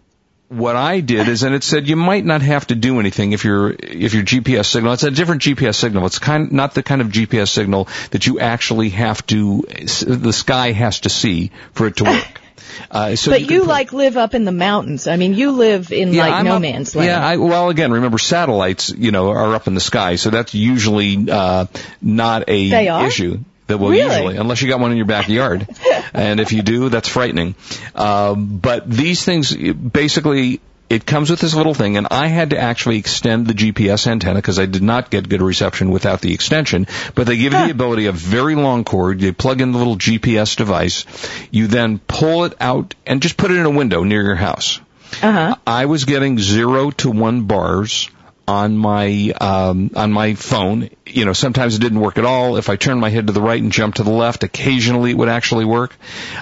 What 0.51 0.75
I 0.77 1.01
did 1.01 1.29
is, 1.29 1.43
and 1.45 1.55
it 1.55 1.63
said 1.63 1.89
you 1.89 1.97
might 1.97 2.25
not 2.25 2.43
have 2.43 2.67
to 2.67 2.75
do 2.75 2.99
anything 3.01 3.33
if 3.33 3.45
your 3.45 3.71
if 3.71 4.13
your 4.15 4.25
GPS 4.25 4.67
signal. 4.67 4.93
It's 4.93 5.05
a 5.05 5.11
different 5.11 5.43
GPS 5.43 5.77
signal. 5.77 6.07
It's 6.07 6.19
kind 6.19 6.51
not 6.53 6.75
the 6.75 6.83
kind 6.83 7.01
of 7.01 7.09
GPS 7.09 7.49
signal 7.49 7.89
that 8.11 8.27
you 8.27 8.41
actually 8.41 8.91
have 8.91 9.25
to. 9.27 9.63
The 9.63 10.33
sky 10.33 10.73
has 10.73 11.01
to 11.01 11.09
see 11.09 11.53
for 11.73 11.87
it 11.87 11.97
to 11.97 12.05
work. 12.05 12.41
Uh, 12.91 13.15
so 13.17 13.31
but 13.33 13.41
can 13.41 13.51
you 13.51 13.61
put- 13.61 13.69
like 13.69 13.93
live 13.93 14.17
up 14.17 14.33
in 14.35 14.45
the 14.45 14.53
mountains. 14.53 15.07
I 15.07 15.17
mean, 15.17 15.35
you 15.35 15.51
live 15.53 15.93
in 15.93 16.15
like 16.17 16.33
I'm 16.33 16.45
no 16.45 16.57
up- 16.57 16.63
man's 16.63 16.95
land. 16.95 17.09
Yeah, 17.09 17.25
I, 17.25 17.37
well, 17.37 17.69
again, 17.69 17.93
remember 17.93 18.17
satellites, 18.19 18.91
you 18.91 19.11
know, 19.11 19.31
are 19.31 19.55
up 19.55 19.67
in 19.67 19.75
the 19.75 19.81
sky, 19.81 20.17
so 20.17 20.31
that's 20.31 20.55
usually 20.55 21.27
uh, 21.31 21.67
not 22.01 22.49
a 22.49 23.07
issue. 23.07 23.41
That 23.67 23.79
will 23.79 23.91
Really? 23.91 24.03
usually, 24.05 24.37
unless 24.37 24.63
you 24.63 24.69
got 24.69 24.81
one 24.81 24.91
in 24.91 24.97
your 24.97 25.07
backyard, 25.07 25.67
and 26.15 26.41
if 26.41 26.53
you 26.53 26.63
do, 26.63 26.89
that's 26.89 27.09
frightening. 27.09 27.55
Um, 27.95 28.59
but 28.59 28.89
these 28.91 29.25
things, 29.25 29.55
basically, 29.55 30.61
it 30.91 31.07
comes 31.07 31.31
with 31.31 31.39
this 31.39 31.55
little 31.55 31.73
thing, 31.73 31.97
and 31.97 32.09
I 32.11 32.27
had 32.27 32.51
to 32.51 32.59
actually 32.59 32.99
extend 32.99 33.47
the 33.47 33.55
GPS 33.55 34.09
antenna 34.09 34.35
because 34.35 34.59
I 34.59 34.67
did 34.67 34.83
not 34.83 35.09
get 35.09 35.29
good 35.29 35.41
reception 35.41 35.91
without 35.91 36.21
the 36.21 36.35
extension. 36.35 36.89
But 37.15 37.29
they 37.29 37.37
give 37.37 37.53
you 37.53 37.65
the 37.67 37.71
ability 37.71 38.07
of 38.07 38.17
very 38.17 38.57
long 38.57 38.83
cord. 38.83 39.21
You 39.21 39.33
plug 39.33 39.61
in 39.61 39.71
the 39.71 39.79
little 39.79 39.97
GPS 39.97 40.57
device. 40.57 41.05
You 41.53 41.69
then 41.69 42.01
pull 42.01 42.45
it 42.45 42.55
out 42.61 42.97
and 43.07 43.23
just 43.23 43.37
put 43.37 43.53
it 43.53 43.57
in 43.57 43.67
a 43.67 43.71
window 43.71 44.03
near 44.03 44.23
your 44.23 44.35
house. 44.35 44.81
Uh-huh. 45.23 45.55
I 45.65 45.87
was 45.87 46.05
getting 46.05 46.39
zero 46.39 46.91
to 46.91 47.11
one 47.11 47.43
bars 47.43 48.11
on 48.51 48.77
my 48.77 49.33
um, 49.41 49.93
on 49.95 50.11
my 50.11 50.35
phone. 50.35 50.91
You 51.07 51.25
know, 51.25 51.33
sometimes 51.33 51.77
it 51.77 51.81
didn't 51.81 52.01
work 52.01 52.19
at 52.19 52.25
all. 52.25 52.57
If 52.57 52.69
I 52.69 52.77
turned 52.77 53.01
my 53.01 53.11
head 53.11 53.29
to 53.29 53.33
the 53.33 53.41
right 53.41 53.63
and 53.63 53.71
jumped 53.71 53.99
to 53.99 54.03
the 54.03 54.11
left, 54.11 54.43
occasionally 54.43 55.13
it 55.13 55.17
would 55.17 55.29
actually 55.29 55.65
work. 55.65 55.95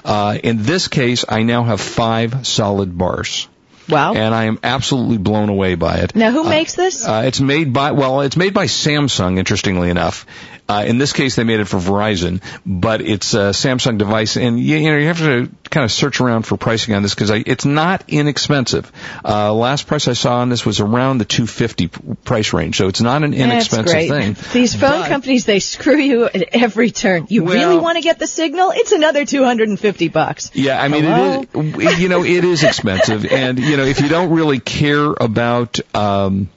Uh, 0.05 0.39
in 0.43 0.63
this 0.63 0.89
case, 0.89 1.27
I 1.29 1.43
now 1.43 1.65
have 1.65 1.81
five 1.81 2.47
solid 2.47 2.97
bars. 2.97 3.47
Wow. 3.89 4.15
And 4.15 4.35
I 4.35 4.45
am 4.45 4.59
absolutely 4.63 5.19
blown 5.19 5.49
away 5.49 5.75
by 5.75 5.97
it. 5.99 6.15
now, 6.15 6.31
who 6.31 6.45
Uh, 6.45 6.49
makes 6.51 6.75
this? 6.75 7.07
uh, 7.07 7.23
it's 7.27 7.41
made 7.41 7.73
by 7.73 7.93
well, 7.93 8.21
it's 8.23 8.37
made 8.37 8.55
by 8.55 8.67
Samsung. 8.67 9.39
Interestingly 9.39 9.91
enough, 9.91 10.27
uh, 10.69 10.85
in 10.87 10.99
this 10.99 11.13
case, 11.13 11.37
they 11.37 11.45
made 11.45 11.61
it 11.61 11.67
for 11.69 11.79
Verizon, 11.79 12.41
but 12.67 13.01
it's 13.01 13.33
a 13.35 13.51
Samsung 13.53 13.97
device, 13.99 14.37
and 14.37 14.61
you, 14.61 14.77
you 14.77 14.91
know 14.91 14.99
you 14.99 15.07
have 15.07 15.19
to 15.19 15.49
kind 15.71 15.85
of 15.85 15.93
search 15.93 16.21
around 16.21 16.43
for 16.45 16.57
pricing 16.57 16.95
on 16.95 17.03
this 17.03 17.15
because 17.15 17.31
it's 17.31 17.65
not 17.67 18.03
inexpensive. 18.09 18.91
Uh, 19.25 19.53
last 19.53 19.87
price 19.87 20.09
I 20.09 20.13
saw 20.15 20.39
on 20.39 20.49
this 20.49 20.65
was 20.65 20.81
around 20.81 21.19
the 21.19 21.25
250 21.27 21.89
p- 21.89 22.01
price 22.25 22.53
range, 22.53 22.77
so 22.77 22.89
it's 22.89 23.01
not 23.03 23.23
an 23.23 23.35
inexpensive 23.35 23.87
That's 23.93 24.09
great. 24.09 24.37
thing. 24.37 24.37
These 24.53 24.75
phone 24.75 25.01
But- 25.03 25.09
companies, 25.09 25.45
they 25.45 25.61
screw 25.61 25.99
you 25.99 26.25
at 26.25 26.43
every 26.55 26.91
turn. 26.91 27.27
You 27.29 27.45
Well- 27.45 27.55
really 27.55 27.79
want 27.79 27.97
to 27.97 28.03
get 28.03 28.19
the 28.19 28.27
signal? 28.27 28.73
It's 28.75 28.93
another 28.93 29.25
250 29.27 30.09
bucks. 30.09 30.51
Yeah, 30.55 30.81
I 30.83 30.89
mean, 30.89 31.05
Hello? 31.05 31.45
it 31.55 31.83
is, 31.83 32.01
you 32.01 32.09
know, 32.09 32.25
it 32.25 32.45
is 32.45 32.63
expensive. 32.63 33.27
And, 33.27 33.59
you 33.59 33.77
know, 33.79 33.85
if 33.85 34.01
you 34.01 34.09
don't 34.09 34.31
really 34.31 34.61
care 34.61 35.15
about, 35.19 35.81
um, 35.95 36.49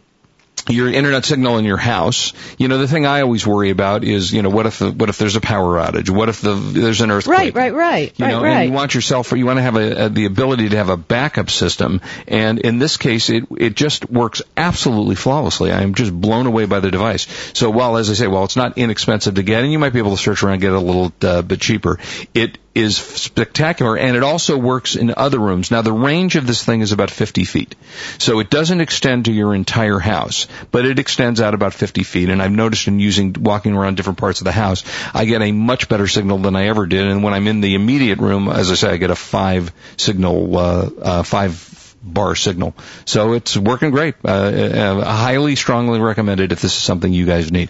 your 0.69 0.89
internet 0.89 1.25
signal 1.25 1.57
in 1.57 1.65
your 1.65 1.77
house, 1.77 2.33
you 2.57 2.67
know, 2.67 2.77
the 2.77 2.87
thing 2.87 3.05
I 3.05 3.21
always 3.21 3.45
worry 3.45 3.71
about 3.71 4.03
is, 4.03 4.31
you 4.31 4.41
know, 4.41 4.49
what 4.49 4.65
if 4.65 4.79
the, 4.79 4.91
what 4.91 5.09
if 5.09 5.17
there's 5.17 5.35
a 5.35 5.41
power 5.41 5.77
outage? 5.77 6.09
What 6.09 6.29
if 6.29 6.41
the, 6.41 6.53
there's 6.53 7.01
an 7.01 7.11
earthquake? 7.11 7.37
Right, 7.37 7.53
right, 7.55 7.73
right, 7.73 8.19
You 8.19 8.25
right, 8.25 8.31
know, 8.31 8.43
right. 8.43 8.51
and 8.51 8.69
you 8.69 8.75
want 8.75 8.93
yourself, 8.93 9.31
you 9.31 9.45
want 9.45 9.57
to 9.57 9.63
have 9.63 9.75
a, 9.75 10.05
a, 10.05 10.09
the 10.09 10.25
ability 10.25 10.69
to 10.69 10.77
have 10.77 10.89
a 10.89 10.97
backup 10.97 11.49
system. 11.49 12.01
And 12.27 12.59
in 12.59 12.79
this 12.79 12.97
case, 12.97 13.29
it, 13.29 13.45
it 13.57 13.75
just 13.75 14.09
works 14.09 14.41
absolutely 14.55 15.15
flawlessly. 15.15 15.71
I 15.71 15.81
am 15.81 15.93
just 15.93 16.13
blown 16.13 16.45
away 16.45 16.65
by 16.65 16.79
the 16.79 16.91
device. 16.91 17.27
So 17.53 17.69
while, 17.69 17.97
as 17.97 18.09
I 18.09 18.13
say, 18.13 18.27
while 18.27 18.43
it's 18.43 18.55
not 18.55 18.77
inexpensive 18.77 19.35
to 19.35 19.43
get, 19.43 19.63
and 19.63 19.71
you 19.71 19.79
might 19.79 19.93
be 19.93 19.99
able 19.99 20.11
to 20.11 20.21
search 20.21 20.43
around 20.43 20.53
and 20.53 20.61
get 20.61 20.73
it 20.73 20.75
a 20.75 20.79
little 20.79 21.11
uh, 21.21 21.41
bit 21.41 21.59
cheaper, 21.59 21.97
it 22.33 22.57
is 22.73 22.95
spectacular 22.97 23.97
and 23.97 24.15
it 24.15 24.23
also 24.23 24.57
works 24.57 24.95
in 24.95 25.13
other 25.17 25.39
rooms. 25.39 25.71
Now 25.71 25.81
the 25.81 25.91
range 25.91 26.37
of 26.37 26.47
this 26.47 26.63
thing 26.63 26.81
is 26.81 26.93
about 26.93 27.11
50 27.11 27.43
feet. 27.43 27.75
So 28.17 28.39
it 28.39 28.49
doesn't 28.49 28.79
extend 28.79 29.25
to 29.25 29.31
your 29.33 29.53
entire 29.53 29.99
house, 29.99 30.47
but 30.71 30.85
it 30.85 30.97
extends 30.97 31.41
out 31.41 31.53
about 31.53 31.73
50 31.73 32.03
feet 32.03 32.29
and 32.29 32.41
I've 32.41 32.51
noticed 32.51 32.87
in 32.87 32.99
using, 32.99 33.33
walking 33.33 33.75
around 33.75 33.97
different 33.97 34.19
parts 34.19 34.39
of 34.39 34.45
the 34.45 34.53
house, 34.53 34.83
I 35.13 35.25
get 35.25 35.41
a 35.41 35.51
much 35.51 35.89
better 35.89 36.07
signal 36.07 36.37
than 36.37 36.55
I 36.55 36.67
ever 36.67 36.85
did 36.85 37.05
and 37.07 37.23
when 37.23 37.33
I'm 37.33 37.47
in 37.47 37.59
the 37.59 37.75
immediate 37.75 38.19
room, 38.19 38.47
as 38.47 38.71
I 38.71 38.75
say, 38.75 38.89
I 38.91 38.97
get 38.97 39.09
a 39.11 39.15
five 39.15 39.73
signal, 39.97 40.57
uh, 40.57 40.89
uh, 41.01 41.23
five 41.23 41.95
bar 42.01 42.35
signal. 42.35 42.73
So 43.05 43.33
it's 43.33 43.57
working 43.57 43.91
great. 43.91 44.15
Uh, 44.23 44.29
uh, 44.29 45.03
highly, 45.03 45.55
strongly 45.55 45.99
recommended 45.99 46.51
if 46.51 46.61
this 46.61 46.75
is 46.75 46.81
something 46.81 47.11
you 47.11 47.25
guys 47.25 47.51
need. 47.51 47.69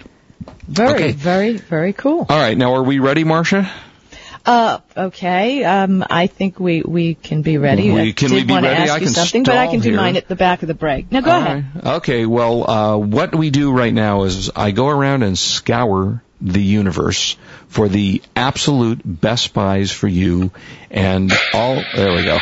Very, 0.67 0.93
Okay. 0.93 1.11
very, 1.11 1.57
very 1.57 1.93
cool. 1.93 2.25
All 2.29 2.39
right, 2.39 2.57
now 2.57 2.75
are 2.75 2.83
we 2.83 2.99
ready, 2.99 3.23
Marsha? 3.23 3.69
Uh, 4.45 4.79
okay. 4.97 5.63
Um, 5.63 6.03
I 6.09 6.27
think 6.27 6.59
we, 6.59 6.81
we 6.81 7.13
can 7.15 7.41
be 7.43 7.57
ready. 7.57 7.91
We- 7.91 8.01
I 8.09 8.11
can 8.11 8.29
did 8.29 8.35
we 8.35 8.43
be 8.43 8.53
want 8.53 8.65
to 8.65 8.71
ready? 8.71 8.83
ask 8.83 8.91
I 8.91 8.95
you 8.97 9.05
can 9.05 9.13
something, 9.13 9.43
but 9.43 9.57
I 9.57 9.67
can 9.67 9.79
do 9.81 9.89
here. 9.89 9.97
mine 9.97 10.15
at 10.17 10.27
the 10.27 10.35
back 10.35 10.61
of 10.63 10.67
the 10.67 10.73
break. 10.73 11.11
Now 11.11 11.21
go 11.21 11.31
All 11.31 11.41
ahead. 11.41 11.65
right. 11.75 11.85
Okay, 11.97 12.25
well, 12.25 12.69
uh, 12.69 12.97
what 12.97 13.35
we 13.35 13.49
do 13.51 13.71
right 13.71 13.93
now 13.93 14.23
is 14.23 14.49
I 14.55 14.71
go 14.71 14.87
around 14.87 15.23
and 15.23 15.37
scour 15.37 16.23
the 16.43 16.61
universe 16.61 17.37
for 17.67 17.87
the 17.87 18.21
absolute 18.35 18.99
best 19.05 19.53
buys 19.53 19.91
for 19.91 20.07
you 20.07 20.51
and 20.89 21.31
all, 21.53 21.75
there 21.95 22.13
we 22.15 22.23
go. 22.23 22.39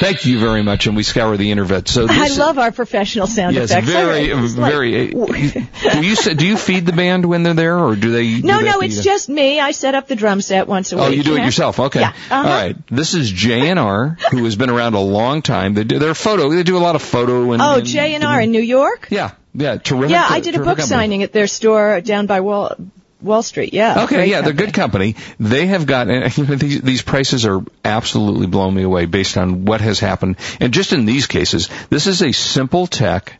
Thank 0.00 0.26
you 0.26 0.38
very 0.38 0.62
much, 0.62 0.86
and 0.86 0.96
we 0.96 1.02
scour 1.02 1.36
the 1.36 1.50
internet. 1.50 1.88
So 1.88 2.06
I 2.08 2.28
love 2.28 2.58
our 2.58 2.70
professional 2.72 3.26
sound 3.26 3.54
yes, 3.54 3.70
effects. 3.70 3.88
very, 3.88 4.26
It's 4.30 4.56
like- 4.56 4.72
very. 4.72 5.08
do 5.08 6.06
you 6.06 6.34
do 6.34 6.46
you 6.46 6.56
feed 6.56 6.86
the 6.86 6.92
band 6.92 7.24
when 7.24 7.42
they're 7.42 7.54
there, 7.54 7.78
or 7.78 7.96
do 7.96 8.12
they? 8.12 8.40
No, 8.40 8.58
do 8.58 8.64
they 8.64 8.70
no, 8.70 8.80
it's 8.80 8.98
it? 8.98 9.02
just 9.02 9.28
me. 9.28 9.58
I 9.60 9.72
set 9.72 9.94
up 9.94 10.06
the 10.06 10.16
drum 10.16 10.40
set 10.40 10.68
once 10.68 10.92
a 10.92 10.96
week. 10.96 11.04
Oh, 11.04 11.08
you 11.10 11.22
do 11.22 11.36
it 11.36 11.44
yourself. 11.44 11.80
Okay. 11.80 12.00
Yeah. 12.00 12.08
Uh-huh. 12.08 12.34
All 12.36 12.44
right. 12.44 12.76
This 12.88 13.14
is 13.14 13.32
JNR, 13.32 14.20
who 14.30 14.44
has 14.44 14.56
been 14.56 14.70
around 14.70 14.94
a 14.94 15.00
long 15.00 15.42
time. 15.42 15.74
They 15.74 15.84
do 15.84 15.98
their 15.98 16.14
photo. 16.14 16.50
They 16.50 16.62
do 16.62 16.76
a 16.76 16.80
lot 16.80 16.94
of 16.94 17.02
photo 17.02 17.52
and. 17.52 17.60
Oh, 17.62 17.74
and- 17.78 17.86
J 17.86 18.14
and 18.14 18.24
R 18.24 18.40
in 18.40 18.52
New 18.52 18.62
York. 18.62 19.08
Yeah. 19.10 19.32
Yeah. 19.54 19.78
Terrific. 19.78 20.10
Yeah, 20.10 20.26
I 20.28 20.40
did 20.40 20.54
a 20.54 20.58
book 20.58 20.66
company. 20.78 20.86
signing 20.86 21.22
at 21.24 21.32
their 21.32 21.46
store 21.48 22.00
down 22.00 22.26
by 22.26 22.40
Wall 22.40 22.76
Wall 23.20 23.42
Street. 23.42 23.72
Yeah. 23.72 24.04
Okay, 24.04 24.30
yeah, 24.30 24.42
they're 24.42 24.52
good 24.52 24.74
company. 24.74 25.16
They 25.40 25.66
have 25.66 25.86
got 25.86 26.06
you 26.06 26.20
know, 26.20 26.54
these 26.54 26.80
these 26.80 27.02
prices 27.02 27.46
are 27.46 27.60
absolutely 27.84 28.46
blowing 28.46 28.74
me 28.74 28.82
away 28.82 29.06
based 29.06 29.36
on 29.36 29.64
what 29.64 29.80
has 29.80 29.98
happened. 29.98 30.36
And 30.60 30.72
just 30.72 30.92
in 30.92 31.04
these 31.04 31.26
cases, 31.26 31.68
this 31.90 32.06
is 32.06 32.22
a 32.22 32.28
SimpleTech 32.28 33.30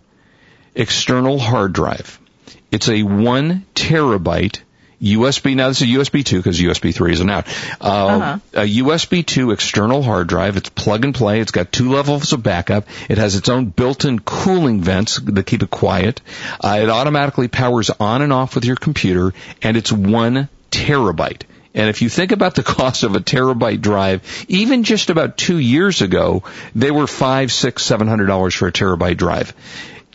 external 0.74 1.38
hard 1.38 1.72
drive. 1.72 2.18
It's 2.70 2.88
a 2.88 3.02
one 3.02 3.64
terabyte 3.74 4.60
USB. 5.00 5.54
Now 5.54 5.68
this 5.68 5.80
is 5.82 5.88
USB 5.88 6.24
2 6.24 6.38
because 6.38 6.58
USB 6.60 6.92
3 6.94 7.12
isn't 7.12 7.30
out. 7.30 7.46
Uh, 7.80 7.84
Uh-huh. 8.08 8.38
A 8.54 8.78
USB 8.80 9.24
2 9.24 9.52
external 9.52 10.02
hard 10.02 10.26
drive. 10.28 10.56
It's 10.56 10.68
plug 10.68 11.04
and 11.04 11.14
play. 11.14 11.40
It's 11.40 11.52
got 11.52 11.70
two 11.70 11.90
levels 11.90 12.32
of 12.32 12.42
backup. 12.42 12.86
It 13.08 13.18
has 13.18 13.36
its 13.36 13.48
own 13.48 13.66
built-in 13.66 14.18
cooling 14.20 14.80
vents 14.82 15.20
that 15.20 15.46
keep 15.46 15.62
it 15.62 15.70
quiet. 15.70 16.20
Uh, 16.60 16.80
it 16.82 16.88
automatically 16.90 17.48
powers 17.48 17.90
on 17.90 18.22
and 18.22 18.32
off 18.32 18.54
with 18.54 18.64
your 18.64 18.76
computer, 18.76 19.32
and 19.62 19.76
it's 19.76 19.92
one 19.92 20.48
terabyte. 20.70 21.42
And 21.74 21.88
if 21.88 22.02
you 22.02 22.08
think 22.08 22.32
about 22.32 22.56
the 22.56 22.62
cost 22.78 23.04
of 23.04 23.14
a 23.14 23.20
terabyte 23.20 23.80
drive, 23.80 24.22
even 24.48 24.82
just 24.82 25.10
about 25.10 25.36
two 25.36 25.58
years 25.58 26.02
ago, 26.02 26.42
they 26.74 26.90
were 26.90 27.06
five, 27.06 27.52
six, 27.52 27.84
seven 27.84 28.08
hundred 28.08 28.26
dollars 28.26 28.54
for 28.54 28.66
a 28.66 28.72
terabyte 28.72 29.16
drive. 29.16 29.54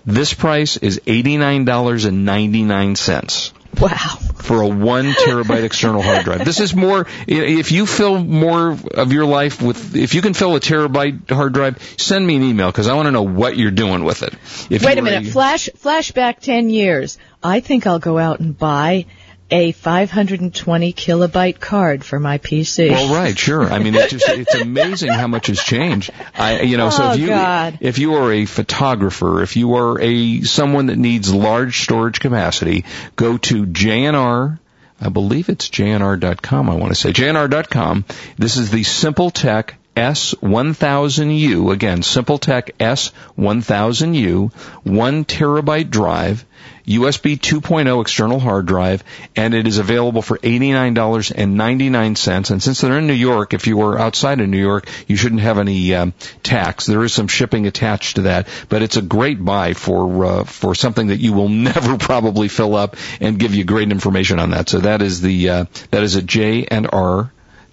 This 0.06 0.34
price 0.34 0.76
is 0.76 1.00
eighty 1.08 1.38
nine 1.38 1.64
dollars 1.64 2.04
and 2.04 2.26
ninety 2.26 2.64
nine 2.64 2.98
cents 2.98 3.54
Wow. 3.80 4.20
for 4.36 4.62
a 4.62 4.68
one 4.68 5.12
terabyte 5.12 5.64
external 5.64 6.02
hard 6.02 6.26
drive. 6.26 6.46
This 6.46 6.60
is 6.60 6.76
more, 6.76 7.08
if 7.28 7.72
you 7.72 7.86
fill 7.86 8.20
more 8.24 8.78
of 8.94 9.14
your 9.14 9.26
life 9.26 9.62
with, 9.62 9.96
if 9.96 10.14
you 10.14 10.22
can 10.22 10.34
fill 10.34 10.56
a 10.56 10.60
terabyte 10.60 11.30
hard 11.30 11.54
drive, 11.54 11.82
send 11.98 12.26
me 12.26 12.36
an 12.36 12.44
email 12.44 12.68
because 12.68 12.88
I 12.88 12.94
want 12.94 13.08
to 13.08 13.12
know 13.12 13.24
what 13.24 13.58
you're 13.58 13.72
doing 13.72 14.04
with 14.04 14.24
it. 14.24 14.34
If 14.70 14.84
Wait 14.84 14.98
a 14.98 15.02
minute. 15.02 15.32
Flash 15.32 15.70
flashback 15.78 16.40
ten 16.40 16.70
years. 16.70 17.18
I 17.42 17.60
think 17.60 17.88
I'll 17.88 18.00
go 18.00 18.18
out 18.18 18.40
and 18.40 18.58
buy 18.58 19.06
a 19.54 19.72
520 19.72 20.94
kilobyte 20.94 21.60
card 21.60 22.04
for 22.04 22.20
my 22.20 22.40
PC. 22.40 22.90
Well, 22.90 23.14
right, 23.14 23.38
sure. 23.38 23.64
I 23.72 23.78
mean, 23.78 23.94
it's 23.94 24.12
just, 24.12 24.28
it's 24.28 24.56
amazing 24.56 25.12
how 25.12 25.28
much 25.28 25.46
has 25.48 25.62
changed. 25.62 26.10
I, 26.34 26.62
you 26.62 26.76
know, 26.78 26.90
so 26.90 27.04
Oh, 27.04 27.12
if 27.14 27.20
you, 27.20 27.28
God. 27.28 27.78
if 27.80 28.00
you 28.00 28.16
are 28.16 28.34
a 28.34 28.46
photographer, 28.46 29.44
if 29.44 29.56
you 29.56 29.76
are 29.76 30.02
a, 30.02 30.42
someone 30.42 30.88
that 30.88 30.98
needs 30.98 31.32
large 31.32 31.84
storage 31.84 32.20
capacity, 32.20 32.84
go 33.16 33.38
to 33.38 33.68
JNR, 33.68 34.58
I 35.00 35.10
believe 35.10 35.50
it's 35.50 35.70
JNR.com, 35.70 36.70
I 36.70 36.76
want 36.76 36.92
to 36.92 36.96
say. 37.00 37.14
JNR.com. 37.14 38.06
This 38.38 38.58
is 38.58 38.72
the 38.72 38.82
SimpleTech 38.82 39.72
S1000U. 39.96 41.72
Again, 41.72 42.02
SimpleTech 42.02 42.72
S1000U. 42.80 44.54
One 44.84 45.26
terabyte 45.26 45.90
drive. 45.90 46.46
USB 46.88 47.38
2.0 47.40 48.02
external 48.02 48.40
hard 48.40 48.66
drive, 48.66 49.04
and 49.36 49.54
it 49.54 49.68
is 49.68 49.78
available 49.78 50.22
for 50.22 50.38
$89.99. 50.38 52.52
And 52.52 52.62
since 52.62 52.82
they're 52.82 52.98
in 52.98 53.08
New 53.08 53.14
York, 53.14 53.54
if 53.54 53.68
you 53.68 53.78
were 53.78 53.98
outside 53.98 54.42
of 54.42 54.50
New 54.50 54.60
York, 54.60 54.90
you 55.08 55.16
shouldn't 55.16 55.40
have 55.42 55.60
any 55.60 55.96
um, 55.96 56.14
tax. 56.42 56.86
There 56.86 57.02
is 57.04 57.14
some 57.14 57.30
shipping 57.30 57.68
attached 57.68 58.18
to 58.18 58.24
that, 58.24 58.50
but 58.68 58.82
it's 58.82 58.98
a 58.98 59.02
great 59.02 59.42
buy 59.44 59.74
for 59.74 60.26
uh, 60.26 60.44
for 60.44 60.76
something 60.76 61.08
that 61.08 61.22
you 61.22 61.32
will 61.34 61.50
never 61.50 61.98
probably 61.98 62.50
fill 62.50 62.76
up 62.76 62.98
and 63.22 63.40
give 63.40 63.56
you 63.56 63.64
great 63.64 63.90
information 63.92 64.40
on 64.40 64.50
that. 64.50 64.68
So 64.68 64.80
that 64.80 65.02
is 65.02 65.22
the 65.22 65.50
uh, 65.50 65.66
that 65.92 66.04
is 66.04 66.18
at 66.18 66.26
jnr.com. 66.26 67.30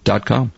And 0.06 0.52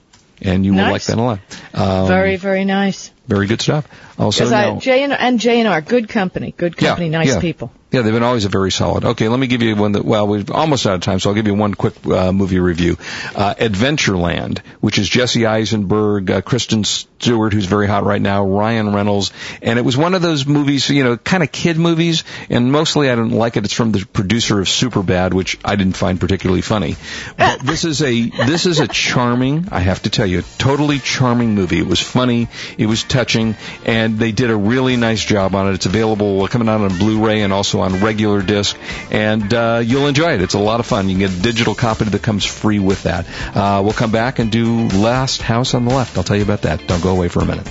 you 0.64 0.75
will 0.75 0.90
like 0.90 1.02
that 1.04 1.18
a 1.18 1.22
lot. 1.22 1.40
Um, 1.75 2.08
very, 2.08 2.37
very 2.37 2.64
nice. 2.64 3.11
very 3.26 3.46
good 3.46 3.61
stuff. 3.61 3.87
Also, 4.18 4.44
Because 4.44 4.52
I 4.52 4.76
J 4.78 5.04
and 5.04 5.12
and 5.12 5.40
J 5.40 5.61
and 5.61 5.68
R, 5.68 5.80
good 5.80 6.08
company, 6.08 6.52
good 6.56 6.76
company, 6.76 7.06
Yeah, 7.06 7.18
nice 7.18 7.28
yeah. 7.28 7.40
people. 7.40 7.72
Yeah, 7.90 8.02
they've 8.02 8.12
been 8.12 8.22
always 8.22 8.44
a 8.44 8.49
very 8.49 8.70
solid. 8.70 9.04
Okay, 9.04 9.28
let 9.28 9.38
me 9.38 9.46
give 9.46 9.62
you 9.62 9.76
one 9.76 9.92
that, 9.92 10.04
well, 10.04 10.26
we're 10.26 10.44
almost 10.50 10.87
out 10.87 10.94
of 10.94 11.00
time, 11.02 11.20
so 11.20 11.28
I'll 11.28 11.34
give 11.34 11.46
you 11.46 11.54
one 11.54 11.75
quick 11.75 11.94
uh, 12.06 12.32
movie 12.32 12.58
review. 12.58 12.96
Uh, 13.34 13.54
Adventureland, 13.54 14.61
which 14.80 14.99
is 14.99 15.08
Jesse 15.08 15.44
Eisenberg, 15.46 16.30
uh, 16.30 16.40
Kristen 16.40 16.84
Stewart, 17.23 17.52
who's 17.52 17.67
very 17.67 17.87
hot 17.87 18.02
right 18.02 18.21
now, 18.21 18.45
Ryan 18.45 18.93
Reynolds, 18.93 19.31
and 19.62 19.79
it 19.79 19.85
was 19.85 19.97
one 19.97 20.14
of 20.14 20.23
those 20.23 20.45
movies, 20.45 20.91
you 20.91 21.05
know, 21.05 21.17
kind 21.17 21.45
of 21.45 21.52
kid 21.52 21.79
movies, 21.79 22.25
and 22.50 22.73
mostly 22.73 23.09
I 23.09 23.14
didn't 23.14 23.31
like 23.31 23.57
it. 23.57 23.64
It's 23.64 23.73
from 23.73 23.93
the 23.93 24.05
producer 24.05 24.59
of 24.59 24.67
Superbad, 24.67 25.33
which 25.33 25.57
I 25.64 25.76
didn't 25.76 25.97
find 25.97 26.19
particularly 26.19 26.62
funny. 26.62 26.97
But 27.37 27.61
this 27.64 27.85
is 27.85 28.02
a, 28.02 28.29
this 28.29 28.67
is 28.67 28.81
a 28.81 28.88
charming, 28.88 29.69
I 29.71 29.79
have 29.79 30.02
to 30.02 30.11
tell 30.11 30.26
you, 30.26 30.43
totally 30.59 30.99
charming 30.99 31.55
movie. 31.55 31.79
It 31.79 31.87
was 31.87 32.00
funny, 32.00 32.49
it 32.76 32.87
was 32.87 33.05
touching, 33.05 33.55
and 33.87 34.19
they 34.19 34.33
did 34.33 34.50
a 34.50 34.57
really 34.57 34.97
nice 34.97 35.25
job 35.25 35.55
on 35.55 35.69
it. 35.69 35.75
It's 35.75 35.87
available, 35.87 36.43
uh, 36.43 36.49
coming 36.49 36.69
out 36.69 36.81
on 36.81 36.99
Blu-ray 36.99 37.43
and 37.43 37.52
also 37.52 37.83
on 37.83 38.00
regular 38.00 38.43
disc, 38.43 38.76
and 39.12 39.55
uh, 39.55 39.81
you'll 39.85 40.09
enjoy 40.09 40.33
it. 40.33 40.43
It's 40.43 40.55
a 40.55 40.59
lot 40.59 40.81
of 40.81 40.87
fun. 40.87 41.09
You 41.09 41.14
can 41.14 41.31
get 41.31 41.38
a 41.38 41.43
digital 41.43 41.76
copy 41.76 42.07
that 42.07 42.21
comes 42.21 42.45
free 42.45 42.81
with 42.81 43.05
that. 43.05 43.26
Uh, 43.55 43.81
we'll 43.85 43.93
come 43.93 44.11
back 44.11 44.41
and 44.41 44.50
do 44.50 44.88
Last 44.88 45.41
House 45.41 45.75
on 45.75 45.85
the 45.85 45.95
Left. 45.95 46.19
I'll 46.19 46.25
tell 46.25 46.37
you 46.37 46.43
about 46.43 46.62
that. 46.62 46.85
Don't 46.88 47.00
go 47.00 47.12
away 47.12 47.28
for 47.28 47.40
a 47.40 47.45
minute. 47.45 47.66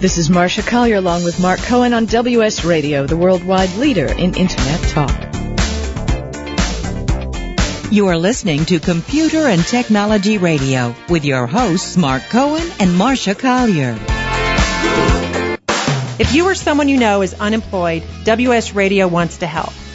This 0.00 0.16
is 0.16 0.28
Marsha 0.28 0.66
Collier 0.66 0.96
along 0.96 1.24
with 1.24 1.40
Mark 1.40 1.60
Cohen 1.60 1.92
on 1.92 2.06
WS 2.06 2.64
Radio, 2.64 3.06
the 3.06 3.16
worldwide 3.16 3.74
leader 3.76 4.06
in 4.06 4.34
Internet 4.34 4.80
talk. 4.88 5.30
You 7.92 8.06
are 8.06 8.16
listening 8.16 8.64
to 8.66 8.78
Computer 8.78 9.46
and 9.46 9.62
Technology 9.62 10.38
Radio 10.38 10.94
with 11.08 11.24
your 11.24 11.46
hosts 11.46 11.96
Mark 11.96 12.22
Cohen 12.30 12.62
and 12.78 12.90
Marsha 12.90 13.38
Collier. 13.38 13.98
If 16.20 16.34
you 16.34 16.46
or 16.46 16.54
someone 16.54 16.88
you 16.88 16.98
know 16.98 17.22
is 17.22 17.34
unemployed, 17.34 18.02
WS 18.24 18.74
Radio 18.74 19.08
wants 19.08 19.38
to 19.38 19.46
help. 19.46 19.72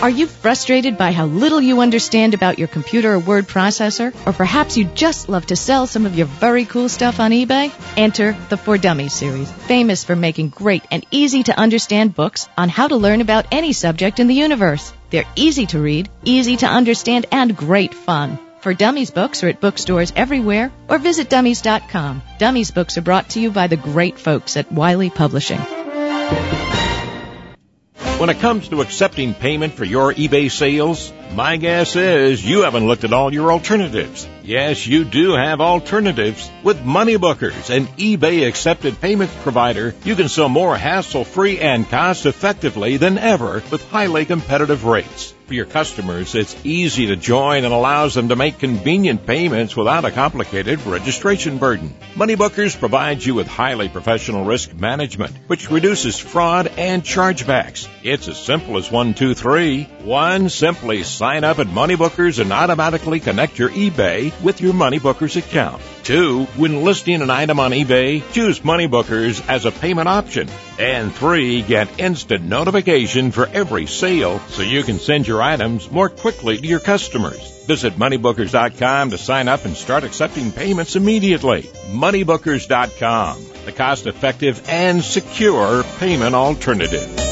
Are 0.03 0.09
you 0.09 0.27
frustrated 0.27 0.97
by 0.97 1.13
how 1.13 1.27
little 1.27 1.61
you 1.61 1.79
understand 1.79 2.33
about 2.33 2.59
your 2.59 2.67
computer 2.67 3.13
or 3.13 3.19
word 3.19 3.47
processor? 3.47 4.13
Or 4.27 4.33
perhaps 4.33 4.75
you 4.75 4.83
just 4.83 5.29
love 5.29 5.45
to 5.45 5.55
sell 5.55 5.87
some 5.87 6.05
of 6.05 6.17
your 6.17 6.25
very 6.25 6.65
cool 6.65 6.89
stuff 6.89 7.21
on 7.21 7.31
eBay? 7.31 7.71
Enter 7.95 8.35
the 8.49 8.57
For 8.57 8.77
Dummies 8.77 9.13
series, 9.13 9.49
famous 9.49 10.03
for 10.03 10.17
making 10.17 10.49
great 10.49 10.83
and 10.91 11.05
easy 11.09 11.43
to 11.43 11.57
understand 11.57 12.13
books 12.13 12.49
on 12.57 12.67
how 12.67 12.89
to 12.89 12.97
learn 12.97 13.21
about 13.21 13.45
any 13.49 13.71
subject 13.71 14.19
in 14.19 14.27
the 14.27 14.35
universe. 14.35 14.91
They're 15.09 15.33
easy 15.37 15.67
to 15.67 15.79
read, 15.79 16.09
easy 16.25 16.57
to 16.57 16.67
understand, 16.67 17.27
and 17.31 17.55
great 17.55 17.93
fun. 17.93 18.37
For 18.59 18.73
Dummies 18.73 19.11
books 19.11 19.41
are 19.45 19.47
at 19.47 19.61
bookstores 19.61 20.11
everywhere 20.17 20.69
or 20.89 20.97
visit 20.97 21.29
dummies.com. 21.29 22.21
Dummies 22.39 22.71
books 22.71 22.97
are 22.97 23.07
brought 23.09 23.29
to 23.29 23.39
you 23.39 23.51
by 23.51 23.67
the 23.67 23.77
great 23.77 24.19
folks 24.19 24.57
at 24.57 24.69
Wiley 24.69 25.11
Publishing. 25.11 25.61
When 28.19 28.29
it 28.29 28.39
comes 28.39 28.69
to 28.69 28.81
accepting 28.81 29.33
payment 29.33 29.73
for 29.73 29.83
your 29.83 30.13
eBay 30.13 30.49
sales, 30.49 31.11
my 31.33 31.57
guess 31.57 31.95
is 31.95 32.45
you 32.45 32.61
haven't 32.61 32.87
looked 32.87 33.03
at 33.03 33.11
all 33.11 33.33
your 33.33 33.51
alternatives. 33.51 34.25
Yes, 34.45 34.85
you 34.85 35.05
do 35.05 35.35
have 35.35 35.61
alternatives. 35.61 36.51
With 36.63 36.83
Moneybookers, 36.83 37.69
an 37.69 37.87
eBay 37.95 38.45
accepted 38.45 38.99
payments 38.99 39.33
provider, 39.41 39.95
you 40.03 40.17
can 40.17 40.27
sell 40.27 40.49
more 40.49 40.75
hassle 40.75 41.23
free 41.23 41.59
and 41.59 41.89
cost 41.89 42.25
effectively 42.25 42.97
than 42.97 43.17
ever 43.17 43.63
with 43.71 43.89
highly 43.89 44.25
competitive 44.25 44.83
rates. 44.83 45.33
For 45.47 45.53
your 45.53 45.65
customers, 45.65 46.35
it's 46.35 46.55
easy 46.63 47.07
to 47.07 47.15
join 47.15 47.65
and 47.65 47.73
allows 47.73 48.13
them 48.13 48.29
to 48.29 48.35
make 48.35 48.59
convenient 48.59 49.25
payments 49.25 49.75
without 49.75 50.05
a 50.05 50.11
complicated 50.11 50.85
registration 50.85 51.57
burden. 51.57 51.93
Moneybookers 52.15 52.79
provides 52.79 53.25
you 53.25 53.35
with 53.35 53.47
highly 53.47 53.89
professional 53.89 54.45
risk 54.45 54.73
management, 54.73 55.35
which 55.47 55.69
reduces 55.69 56.17
fraud 56.17 56.67
and 56.77 57.03
chargebacks. 57.03 57.89
It's 58.03 58.29
as 58.29 58.41
simple 58.41 58.77
as 58.77 58.89
one, 58.89 59.13
two, 59.13 59.35
three. 59.35 59.83
One, 60.03 60.49
simply 60.49 61.03
sign 61.03 61.43
up 61.43 61.59
at 61.59 61.67
Moneybookers 61.67 62.39
and 62.39 62.51
automatically 62.53 63.19
connect 63.19 63.59
your 63.59 63.69
eBay 63.69 64.32
with 64.41 64.61
your 64.61 64.73
Moneybookers 64.73 65.35
account. 65.37 65.81
Two, 66.03 66.45
when 66.57 66.83
listing 66.83 67.21
an 67.21 67.29
item 67.29 67.59
on 67.59 67.71
eBay, 67.71 68.23
choose 68.33 68.59
Moneybookers 68.61 69.47
as 69.47 69.65
a 69.65 69.71
payment 69.71 70.07
option. 70.07 70.49
And 70.79 71.13
three, 71.13 71.61
get 71.61 71.99
instant 71.99 72.43
notification 72.43 73.31
for 73.31 73.47
every 73.47 73.85
sale 73.85 74.39
so 74.49 74.61
you 74.61 74.83
can 74.83 74.99
send 74.99 75.27
your 75.27 75.41
items 75.41 75.89
more 75.91 76.09
quickly 76.09 76.57
to 76.57 76.67
your 76.67 76.79
customers. 76.79 77.65
Visit 77.65 77.93
moneybookers.com 77.93 79.11
to 79.11 79.17
sign 79.17 79.47
up 79.47 79.65
and 79.65 79.75
start 79.75 80.03
accepting 80.03 80.51
payments 80.51 80.95
immediately. 80.95 81.63
Moneybookers.com, 81.91 83.45
the 83.65 83.71
cost 83.71 84.07
effective 84.07 84.67
and 84.67 85.03
secure 85.03 85.83
payment 85.99 86.35
alternative. 86.35 87.23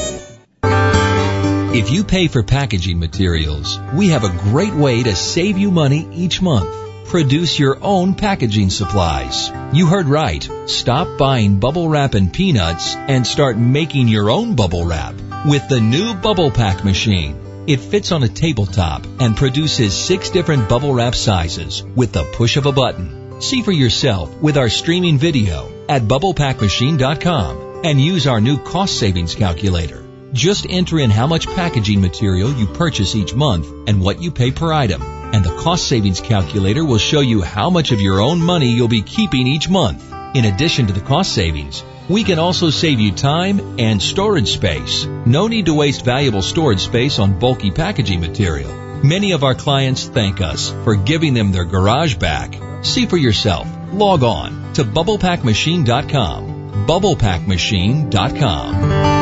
If 1.74 1.90
you 1.90 2.04
pay 2.04 2.28
for 2.28 2.42
packaging 2.42 2.98
materials, 2.98 3.80
we 3.94 4.10
have 4.10 4.24
a 4.24 4.38
great 4.50 4.74
way 4.74 5.02
to 5.02 5.16
save 5.16 5.56
you 5.56 5.70
money 5.70 6.06
each 6.12 6.42
month. 6.42 6.68
Produce 7.06 7.58
your 7.58 7.78
own 7.82 8.14
packaging 8.14 8.70
supplies. 8.70 9.50
You 9.72 9.86
heard 9.86 10.06
right. 10.06 10.48
Stop 10.66 11.18
buying 11.18 11.60
bubble 11.60 11.88
wrap 11.88 12.14
and 12.14 12.32
peanuts 12.32 12.94
and 12.96 13.26
start 13.26 13.58
making 13.58 14.08
your 14.08 14.30
own 14.30 14.54
bubble 14.54 14.86
wrap 14.86 15.14
with 15.46 15.68
the 15.68 15.80
new 15.80 16.14
Bubble 16.14 16.50
Pack 16.50 16.84
machine. 16.84 17.64
It 17.66 17.80
fits 17.80 18.12
on 18.12 18.22
a 18.22 18.28
tabletop 18.28 19.06
and 19.20 19.36
produces 19.36 19.94
six 19.94 20.30
different 20.30 20.68
bubble 20.68 20.94
wrap 20.94 21.14
sizes 21.14 21.82
with 21.82 22.12
the 22.12 22.24
push 22.24 22.56
of 22.56 22.66
a 22.66 22.72
button. 22.72 23.40
See 23.40 23.62
for 23.62 23.72
yourself 23.72 24.34
with 24.40 24.56
our 24.56 24.68
streaming 24.68 25.18
video 25.18 25.70
at 25.88 26.02
bubblepackmachine.com 26.02 27.82
and 27.84 28.00
use 28.00 28.26
our 28.26 28.40
new 28.40 28.58
cost 28.58 28.98
savings 28.98 29.34
calculator. 29.34 30.02
Just 30.32 30.66
enter 30.68 30.98
in 30.98 31.10
how 31.10 31.26
much 31.26 31.46
packaging 31.46 32.00
material 32.00 32.52
you 32.52 32.66
purchase 32.66 33.14
each 33.14 33.34
month 33.34 33.66
and 33.86 34.00
what 34.00 34.22
you 34.22 34.30
pay 34.30 34.50
per 34.50 34.72
item. 34.72 35.21
And 35.32 35.44
the 35.44 35.56
cost 35.56 35.88
savings 35.88 36.20
calculator 36.20 36.84
will 36.84 36.98
show 36.98 37.20
you 37.20 37.42
how 37.42 37.70
much 37.70 37.92
of 37.92 38.00
your 38.00 38.20
own 38.20 38.40
money 38.40 38.68
you'll 38.68 38.88
be 38.88 39.02
keeping 39.02 39.46
each 39.46 39.68
month. 39.68 40.12
In 40.34 40.44
addition 40.44 40.86
to 40.86 40.92
the 40.92 41.00
cost 41.00 41.32
savings, 41.32 41.82
we 42.08 42.24
can 42.24 42.38
also 42.38 42.70
save 42.70 43.00
you 43.00 43.12
time 43.12 43.78
and 43.78 44.02
storage 44.02 44.52
space. 44.52 45.04
No 45.26 45.48
need 45.48 45.66
to 45.66 45.74
waste 45.74 46.04
valuable 46.04 46.42
storage 46.42 46.80
space 46.80 47.18
on 47.18 47.38
bulky 47.38 47.70
packaging 47.70 48.20
material. 48.20 48.72
Many 49.02 49.32
of 49.32 49.44
our 49.44 49.54
clients 49.54 50.06
thank 50.06 50.40
us 50.40 50.70
for 50.84 50.94
giving 50.94 51.34
them 51.34 51.52
their 51.52 51.64
garage 51.64 52.16
back. 52.16 52.58
See 52.82 53.06
for 53.06 53.16
yourself. 53.16 53.68
Log 53.92 54.22
on 54.22 54.72
to 54.74 54.84
bubblepackmachine.com. 54.84 56.86
bubblepackmachine.com. 56.86 59.21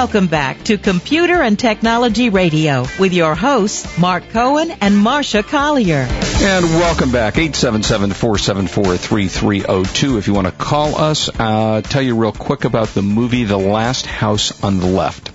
Welcome 0.00 0.28
back 0.28 0.64
to 0.64 0.78
Computer 0.78 1.42
and 1.42 1.58
Technology 1.58 2.30
Radio 2.30 2.86
with 2.98 3.12
your 3.12 3.34
hosts, 3.34 3.98
Mark 3.98 4.26
Cohen 4.30 4.70
and 4.70 4.94
Marsha 4.94 5.46
Collier. 5.46 6.06
And 6.08 6.64
welcome 6.64 7.12
back, 7.12 7.34
877-474-3302. 7.34 10.16
If 10.16 10.26
you 10.26 10.32
want 10.32 10.46
to 10.46 10.52
call 10.52 10.96
us, 10.96 11.28
uh, 11.38 11.82
tell 11.82 12.00
you 12.00 12.16
real 12.16 12.32
quick 12.32 12.64
about 12.64 12.88
the 12.88 13.02
movie 13.02 13.44
The 13.44 13.58
Last 13.58 14.06
House 14.06 14.64
on 14.64 14.78
the 14.78 14.86
Left. 14.86 15.30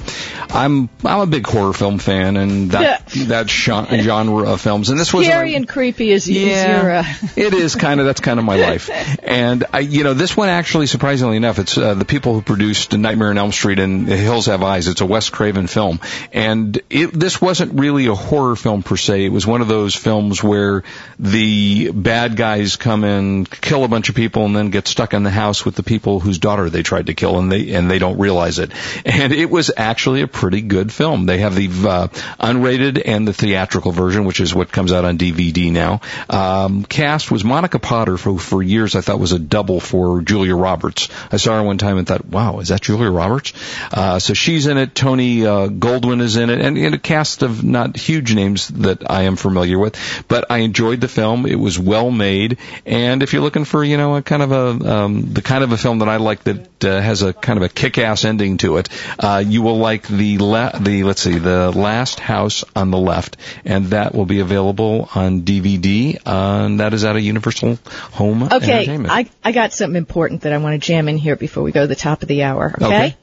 I'm 0.49 0.89
I'm 1.03 1.19
a 1.19 1.27
big 1.27 1.45
horror 1.45 1.73
film 1.73 1.99
fan, 1.99 2.35
and 2.35 2.71
that 2.71 3.04
that 3.23 3.49
genre 3.49 4.49
of 4.49 4.61
films. 4.61 4.89
And 4.89 4.99
this 4.99 5.13
was 5.13 5.25
scary 5.25 5.55
and 5.55 5.67
creepy 5.67 6.11
is, 6.11 6.29
yeah, 6.29 7.09
is 7.09 7.37
it 7.37 7.53
is 7.53 7.75
kind 7.75 7.99
of 7.99 8.05
that's 8.05 8.21
kind 8.21 8.39
of 8.39 8.45
my 8.45 8.57
life. 8.57 8.89
And 9.23 9.65
I, 9.73 9.79
you 9.79 10.03
know, 10.03 10.13
this 10.13 10.35
one 10.35 10.49
actually, 10.49 10.87
surprisingly 10.87 11.37
enough, 11.37 11.59
it's 11.59 11.77
uh, 11.77 11.93
the 11.93 12.05
people 12.05 12.33
who 12.33 12.41
produced 12.41 12.93
Nightmare 12.93 13.29
on 13.29 13.37
Elm 13.37 13.51
Street 13.51 13.79
and 13.79 14.07
The 14.07 14.17
Hills 14.17 14.47
Have 14.47 14.63
Eyes. 14.63 14.87
It's 14.87 15.01
a 15.01 15.05
Wes 15.05 15.29
Craven 15.29 15.67
film, 15.67 15.99
and 16.31 16.79
it, 16.89 17.11
this 17.11 17.41
wasn't 17.41 17.79
really 17.79 18.07
a 18.07 18.15
horror 18.15 18.55
film 18.55 18.83
per 18.83 18.97
se. 18.97 19.25
It 19.25 19.29
was 19.29 19.47
one 19.47 19.61
of 19.61 19.67
those 19.67 19.95
films 19.95 20.43
where 20.43 20.83
the 21.19 21.91
bad 21.91 22.35
guys 22.35 22.75
come 22.75 23.03
in, 23.03 23.45
kill 23.45 23.83
a 23.83 23.87
bunch 23.87 24.09
of 24.09 24.15
people, 24.15 24.45
and 24.45 24.55
then 24.55 24.69
get 24.69 24.87
stuck 24.87 25.13
in 25.13 25.23
the 25.23 25.29
house 25.29 25.65
with 25.65 25.75
the 25.75 25.83
people 25.83 26.19
whose 26.19 26.39
daughter 26.39 26.69
they 26.69 26.83
tried 26.83 27.07
to 27.07 27.13
kill, 27.13 27.39
and 27.39 27.51
they 27.51 27.73
and 27.73 27.89
they 27.89 27.99
don't 27.99 28.17
realize 28.17 28.59
it. 28.59 28.71
And 29.05 29.33
it 29.33 29.49
was 29.49 29.71
actually 29.75 30.21
a 30.21 30.27
pretty 30.27 30.61
good 30.61 30.91
film. 30.91 31.25
They 31.25 31.39
have 31.39 31.55
the 31.55 31.67
uh, 31.67 32.07
unrated 32.39 33.01
and 33.05 33.27
the 33.27 33.33
theatrical 33.33 33.91
version, 33.91 34.25
which 34.25 34.39
is 34.39 34.53
what 34.53 34.71
comes 34.71 34.91
out 34.91 35.05
on 35.05 35.17
DVD 35.17 35.71
now. 35.71 36.01
Um, 36.29 36.83
cast 36.83 37.31
was 37.31 37.43
Monica 37.43 37.79
Potter, 37.79 38.17
who 38.17 38.37
for 38.37 38.61
years 38.61 38.95
I 38.95 39.01
thought 39.01 39.19
was 39.19 39.31
a 39.31 39.39
double 39.39 39.79
for 39.79 40.21
Julia 40.21 40.55
Roberts. 40.55 41.09
I 41.31 41.37
saw 41.37 41.55
her 41.55 41.63
one 41.63 41.77
time 41.77 41.97
and 41.97 42.07
thought, 42.07 42.25
wow, 42.25 42.59
is 42.59 42.69
that 42.69 42.81
Julia 42.81 43.09
Roberts? 43.09 43.53
Uh, 43.91 44.19
so 44.19 44.33
she's 44.33 44.67
in 44.67 44.77
it. 44.77 44.95
Tony 44.95 45.45
uh, 45.45 45.67
Goldwyn 45.67 46.21
is 46.21 46.35
in 46.35 46.49
it, 46.49 46.59
and, 46.59 46.77
and 46.77 46.95
a 46.95 46.99
cast 46.99 47.43
of 47.43 47.63
not 47.63 47.95
huge 47.95 48.33
names 48.33 48.67
that 48.69 49.09
I 49.09 49.23
am 49.23 49.35
familiar 49.35 49.77
with. 49.77 49.95
But 50.27 50.45
I 50.49 50.59
enjoyed 50.59 51.01
the 51.01 51.07
film. 51.07 51.45
It 51.45 51.59
was 51.59 51.77
well 51.77 52.11
made, 52.11 52.57
and 52.85 53.21
if 53.21 53.33
you're 53.33 53.41
looking 53.41 53.65
for, 53.65 53.83
you 53.83 53.97
know, 53.97 54.15
a 54.15 54.21
kind 54.21 54.41
of 54.41 54.51
a 54.51 54.91
um, 54.91 55.33
the 55.33 55.41
kind 55.41 55.63
of 55.63 55.71
a 55.71 55.77
film 55.77 55.99
that 55.99 56.09
I 56.09 56.17
like 56.17 56.43
that 56.45 56.83
uh, 56.83 57.01
has 57.01 57.21
a 57.21 57.33
kind 57.33 57.57
of 57.57 57.63
a 57.63 57.69
kick-ass 57.69 58.25
ending 58.25 58.57
to 58.57 58.77
it, 58.77 58.89
uh, 59.19 59.43
you 59.45 59.61
will 59.61 59.77
like 59.77 60.07
the 60.07 60.37
la- 60.37 60.77
the 60.77 61.03
let's 61.03 61.21
see 61.21 61.37
the 61.37 61.71
Last 61.71 62.19
House 62.19 62.63
on 62.75 62.91
the 62.91 62.94
Left, 63.03 63.37
and 63.63 63.87
that 63.87 64.13
will 64.13 64.25
be 64.25 64.39
available 64.39 65.09
on 65.15 65.41
DVD. 65.41 66.15
Uh, 66.25 66.65
and 66.65 66.79
that 66.79 66.93
is 66.93 67.05
out 67.05 67.15
of 67.15 67.21
Universal 67.21 67.77
Home 68.13 68.43
okay, 68.43 68.55
Entertainment. 68.55 69.13
I 69.13 69.29
I 69.43 69.51
got 69.51 69.73
something 69.73 69.97
important 69.97 70.41
that 70.41 70.53
I 70.53 70.57
want 70.57 70.81
to 70.81 70.85
jam 70.85 71.07
in 71.07 71.17
here 71.17 71.35
before 71.35 71.63
we 71.63 71.71
go 71.71 71.81
to 71.81 71.87
the 71.87 71.95
top 71.95 72.21
of 72.21 72.27
the 72.27 72.43
hour. 72.43 72.73
Okay. 72.75 72.85
Okay. 72.85 73.17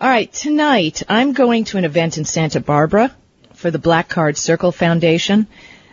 All 0.00 0.08
right. 0.08 0.32
Tonight 0.32 1.02
I'm 1.08 1.32
going 1.32 1.64
to 1.64 1.78
an 1.78 1.84
event 1.84 2.18
in 2.18 2.24
Santa 2.24 2.60
Barbara 2.60 3.14
for 3.54 3.70
the 3.70 3.78
Black 3.78 4.08
Card 4.08 4.36
Circle 4.36 4.72
Foundation. 4.72 5.46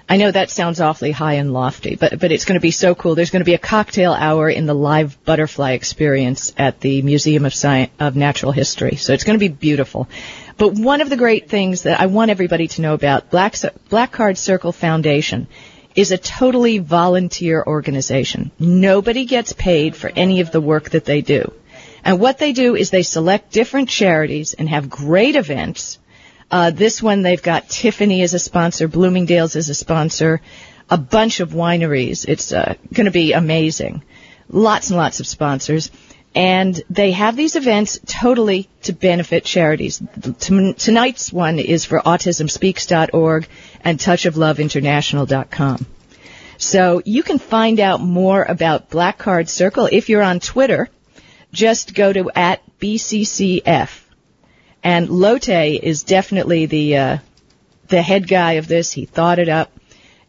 I 0.10 0.16
know 0.16 0.32
that 0.32 0.50
sounds 0.50 0.80
awfully 0.80 1.12
high 1.12 1.34
and 1.34 1.52
lofty, 1.52 1.96
but 1.96 2.18
but 2.18 2.32
it's 2.32 2.46
going 2.46 2.56
to 2.56 2.62
be 2.62 2.72
so 2.72 2.96
cool. 2.96 3.16
There's 3.16 3.30
going 3.30 3.42
to 3.42 3.46
be 3.46 3.56
a 3.56 3.60
cocktail 3.60 4.14
hour 4.14 4.50
in 4.50 4.66
the 4.66 4.74
live 4.74 5.22
butterfly 5.26 5.72
experience 5.72 6.54
at 6.58 6.80
the 6.80 7.02
Museum 7.02 7.44
of 7.44 7.54
Science 7.54 7.92
of 8.00 8.16
Natural 8.16 8.54
History. 8.54 8.96
So 8.96 9.12
it's 9.12 9.26
going 9.26 9.38
to 9.38 9.50
be 9.50 9.54
beautiful. 9.54 10.08
But 10.58 10.74
one 10.74 11.02
of 11.02 11.10
the 11.10 11.18
great 11.18 11.50
things 11.50 11.84
that 11.84 12.00
I 12.00 12.08
want 12.08 12.32
everybody 12.32 12.68
to 12.70 12.82
know 12.82 12.94
about 12.94 13.30
Black 13.30 13.56
Black 13.90 14.12
Card 14.12 14.38
Circle 14.38 14.72
Foundation 14.72 15.48
is 15.96 16.12
a 16.12 16.18
totally 16.18 16.80
volunteer 16.80 17.64
organization. 17.66 18.52
Nobody 18.60 19.26
gets 19.26 19.54
paid 19.54 19.96
for 19.96 20.12
any 20.16 20.42
of 20.42 20.52
the 20.52 20.62
work 20.62 20.92
that 20.92 21.06
they 21.06 21.22
do. 21.22 21.54
And 22.04 22.20
what 22.20 22.38
they 22.38 22.54
do 22.54 22.76
is 22.76 22.90
they 22.90 23.04
select 23.04 23.52
different 23.52 23.90
charities 23.90 24.54
and 24.54 24.70
have 24.70 24.90
great 24.90 25.36
events. 25.36 26.00
Uh, 26.50 26.72
this 26.72 27.04
one 27.04 27.22
they've 27.22 27.42
got 27.42 27.70
Tiffany 27.70 28.22
as 28.22 28.34
a 28.34 28.40
sponsor, 28.40 28.88
Bloomingdale's 28.88 29.56
as 29.56 29.70
a 29.70 29.76
sponsor, 29.76 30.42
a 30.90 30.98
bunch 30.98 31.40
of 31.40 31.52
wineries. 31.52 32.26
It's 32.28 32.54
uh, 32.54 32.76
going 32.94 33.06
to 33.06 33.12
be 33.12 33.34
amazing. 33.34 34.04
Lots 34.50 34.90
and 34.90 34.98
lots 34.98 35.20
of 35.20 35.28
sponsors. 35.28 35.92
And 36.36 36.80
they 36.90 37.12
have 37.12 37.36
these 37.36 37.56
events 37.56 38.00
totally 38.06 38.70
to 38.84 38.94
benefit 38.94 39.44
charities. 39.44 40.02
Tonight's 40.40 41.34
one 41.34 41.58
is 41.58 41.86
for 41.86 42.00
autismspeaks.org 42.00 43.48
and 43.82 43.98
touchofloveinternational.com. 43.98 45.86
So 46.58 47.02
you 47.06 47.24
can 47.24 47.40
find 47.40 47.80
out 47.80 48.02
more 48.02 48.44
about 48.44 48.90
Black 48.90 49.18
Card 49.18 49.50
Circle 49.50 49.90
if 49.92 50.10
you're 50.10 50.24
on 50.24 50.40
Twitter. 50.40 50.90
Just 51.54 51.94
go 51.94 52.12
to 52.12 52.30
at 52.36 52.62
BCCF. 52.80 54.04
And 54.84 55.08
Lotay 55.10 55.80
is 55.80 56.04
definitely 56.04 56.66
the 56.66 56.98
uh, 56.98 57.18
the 57.88 58.02
head 58.02 58.28
guy 58.28 58.54
of 58.54 58.68
this. 58.68 58.92
He 58.92 59.06
thought 59.06 59.40
it 59.40 59.50
up. 59.50 59.72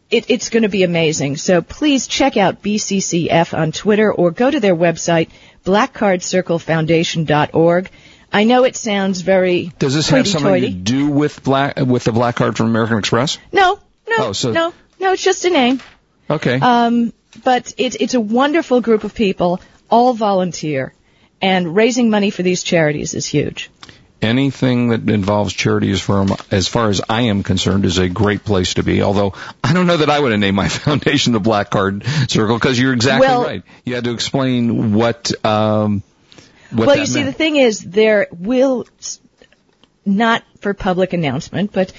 It, 0.09 0.25
it's 0.29 0.49
going 0.49 0.63
to 0.63 0.69
be 0.69 0.83
amazing. 0.83 1.37
So 1.37 1.61
please 1.61 2.07
check 2.07 2.35
out 2.35 2.63
BCCF 2.63 3.55
on 3.55 3.71
Twitter 3.71 4.11
or 4.11 4.31
go 4.31 4.49
to 4.49 4.59
their 4.59 4.75
website, 4.75 5.29
blackcardcirclefoundation.org. 5.69 7.89
I 8.31 8.43
know 8.43 8.63
it 8.63 8.75
sounds 8.75 9.21
very 9.21 9.71
Does 9.79 9.95
this 9.95 10.09
have 10.09 10.27
something 10.27 10.61
to 10.61 10.69
do 10.69 11.07
with 11.07 11.43
black 11.43 11.77
with 11.77 12.03
the 12.03 12.11
black 12.11 12.35
card 12.35 12.57
from 12.57 12.67
American 12.67 12.99
Express? 12.99 13.39
No, 13.51 13.79
no, 14.07 14.15
Oh, 14.19 14.31
so- 14.33 14.51
no, 14.51 14.71
no. 14.99 15.13
It's 15.13 15.23
just 15.23 15.45
a 15.45 15.49
name. 15.49 15.81
Okay. 16.29 16.59
Um, 16.59 17.11
but 17.43 17.73
it's 17.77 17.97
it's 17.99 18.13
a 18.13 18.19
wonderful 18.19 18.81
group 18.81 19.03
of 19.03 19.15
people, 19.15 19.59
all 19.89 20.13
volunteer, 20.13 20.93
and 21.41 21.75
raising 21.75 22.11
money 22.11 22.29
for 22.29 22.43
these 22.43 22.61
charities 22.61 23.15
is 23.15 23.25
huge. 23.25 23.71
Anything 24.21 24.89
that 24.89 25.09
involves 25.09 25.53
charities 25.53 26.01
from 26.01 26.35
as 26.51 26.67
far 26.67 26.89
as 26.89 27.01
I 27.07 27.23
am 27.23 27.43
concerned 27.43 27.85
is 27.85 27.97
a 27.97 28.09
great 28.09 28.43
place 28.43 28.75
to 28.75 28.83
be. 28.83 29.01
Although 29.01 29.33
I 29.63 29.73
don't 29.73 29.87
know 29.87 29.97
that 29.97 30.09
I 30.09 30.19
would 30.19 30.31
have 30.31 30.39
named 30.39 30.55
my 30.55 30.67
foundation 30.69 31.33
the 31.33 31.39
Black 31.39 31.69
Card 31.69 32.03
Circle 32.27 32.57
because 32.57 32.79
you're 32.79 32.93
exactly 32.93 33.27
Well- 33.27 33.43
right. 33.43 33.63
You 33.85 33.95
had 33.95 34.03
to 34.05 34.11
explain 34.11 34.93
what 34.93 35.31
um 35.45 36.03
what 36.71 36.87
well, 36.87 36.97
you 36.97 37.07
see, 37.07 37.23
the 37.23 37.31
thing 37.31 37.55
is, 37.55 37.79
there 37.79 38.27
will 38.31 38.85
not 40.05 40.43
for 40.59 40.73
public 40.73 41.13
announcement, 41.13 41.71
but 41.71 41.91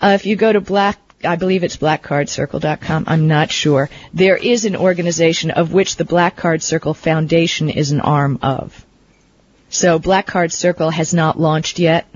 uh, 0.00 0.12
if 0.14 0.26
you 0.26 0.36
go 0.36 0.52
to 0.52 0.60
Black, 0.60 0.98
I 1.24 1.36
believe 1.36 1.64
it's 1.64 1.76
blackcardcircle.com. 1.76 3.04
I'm 3.06 3.26
not 3.26 3.50
sure. 3.50 3.90
There 4.12 4.36
is 4.36 4.64
an 4.64 4.76
organization 4.76 5.50
of 5.50 5.72
which 5.72 5.96
the 5.96 6.04
Black 6.04 6.36
Card 6.36 6.62
Circle 6.62 6.94
Foundation 6.94 7.68
is 7.68 7.90
an 7.90 8.00
arm 8.00 8.38
of. 8.42 8.84
So 9.72 9.98
Black 9.98 10.26
Card 10.26 10.52
Circle 10.52 10.90
has 10.90 11.14
not 11.14 11.40
launched 11.40 11.78
yet, 11.78 12.06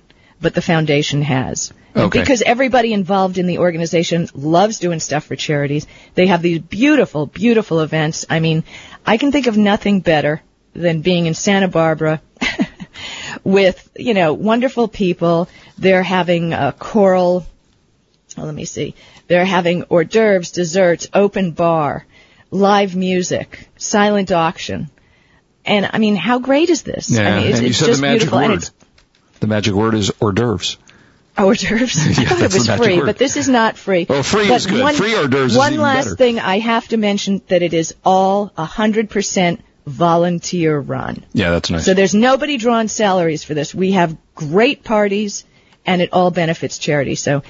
but 0.43 0.55
the 0.55 0.61
foundation 0.61 1.23
has. 1.23 1.73
Okay. 1.97 2.21
Because 2.21 2.43
everybody 2.43 2.93
involved 2.93 3.39
in 3.39 3.47
the 3.47 3.59
organization 3.59 4.29
loves 4.35 4.79
doing 4.79 5.01
stuff 5.01 5.25
for 5.25 5.37
charities. 5.37 5.87
They 6.15 6.27
have 6.27 6.43
these 6.43 6.59
beautiful, 6.59 7.25
beautiful 7.25 7.81
events. 7.81 8.27
I 8.29 8.41
mean, 8.41 8.63
I 9.07 9.17
can 9.17 9.33
think 9.33 9.47
of 9.47 9.57
nothing 9.57 10.01
better 10.01 10.43
than 10.75 11.01
being 11.01 11.25
in 11.25 11.33
Santa 11.33 11.69
Barbara 11.69 12.21
with, 13.45 13.91
you 13.97 14.13
know, 14.13 14.35
wonderful 14.35 14.87
people. 14.87 15.49
They're 15.79 16.03
having 16.03 16.53
a 16.53 16.75
choral, 16.79 17.47
oh, 18.37 18.45
let 18.45 18.55
me 18.55 18.67
see. 18.67 18.95
They're 19.29 19.47
having 19.47 19.85
hors 19.85 20.05
d'oeuvres, 20.05 20.51
desserts, 20.51 21.09
open 21.15 21.53
bar, 21.53 22.05
live 22.51 22.95
music, 22.95 23.67
silent 23.79 24.31
auction. 24.31 24.91
And 25.67 25.91
I 25.93 25.99
mean, 25.99 26.17
how 26.17 26.39
great 26.39 26.71
is 26.71 26.83
this? 26.83 27.11
Yeah, 27.11 27.23
I 27.37 27.39
mean, 27.39 27.47
it's, 27.49 27.57
and 27.59 27.63
you 27.65 27.71
it's 27.71 27.79
said 27.79 27.87
just 27.87 28.01
the 28.01 28.07
magic 28.07 28.31
beautiful 28.31 28.49
word. 28.49 28.71
The 29.41 29.47
magic 29.49 29.75
word 29.75 29.95
is 29.95 30.11
hors 30.21 30.33
d'oeuvres. 30.33 30.77
hors 31.37 31.55
d'oeuvres. 31.61 31.97
Yeah, 32.19 32.25
I 32.25 32.35
thought 32.35 32.43
it 32.43 32.55
was 32.55 32.69
free, 32.69 32.99
word. 32.99 33.07
but 33.07 33.19
this 33.19 33.37
is 33.37 33.49
not 33.49 33.77
free. 33.77 34.07
Oh, 34.09 34.23
free 34.23 34.49
but 34.49 34.55
is 34.57 34.67
good. 34.67 34.83
One, 34.83 34.95
Free 34.95 35.15
hors 35.15 35.29
d'oeuvres 35.29 35.53
is 35.53 35.59
One 35.59 35.77
last 35.77 36.05
better. 36.05 36.17
thing 36.17 36.39
I 36.39 36.61
have 36.61 36.89
to 36.89 36.97
mention 36.97 37.43
that 37.49 37.63
it 37.63 37.75
is 37.75 37.95
all 38.05 38.51
100% 38.57 39.59
volunteer 39.87 40.79
run. 40.79 41.25
Yeah, 41.33 41.51
that's 41.51 41.71
nice. 41.71 41.85
So 41.85 41.95
there's 41.95 42.15
nobody 42.15 42.57
drawing 42.57 42.89
salaries 42.89 43.45
for 43.45 43.55
this. 43.55 43.75
We 43.75 43.93
have 43.93 44.17
great 44.35 44.85
parties, 44.85 45.45
and 45.85 46.01
it 46.01 46.11
all 46.13 46.31
benefits 46.31 46.79
charity. 46.79 47.15
So 47.17 47.43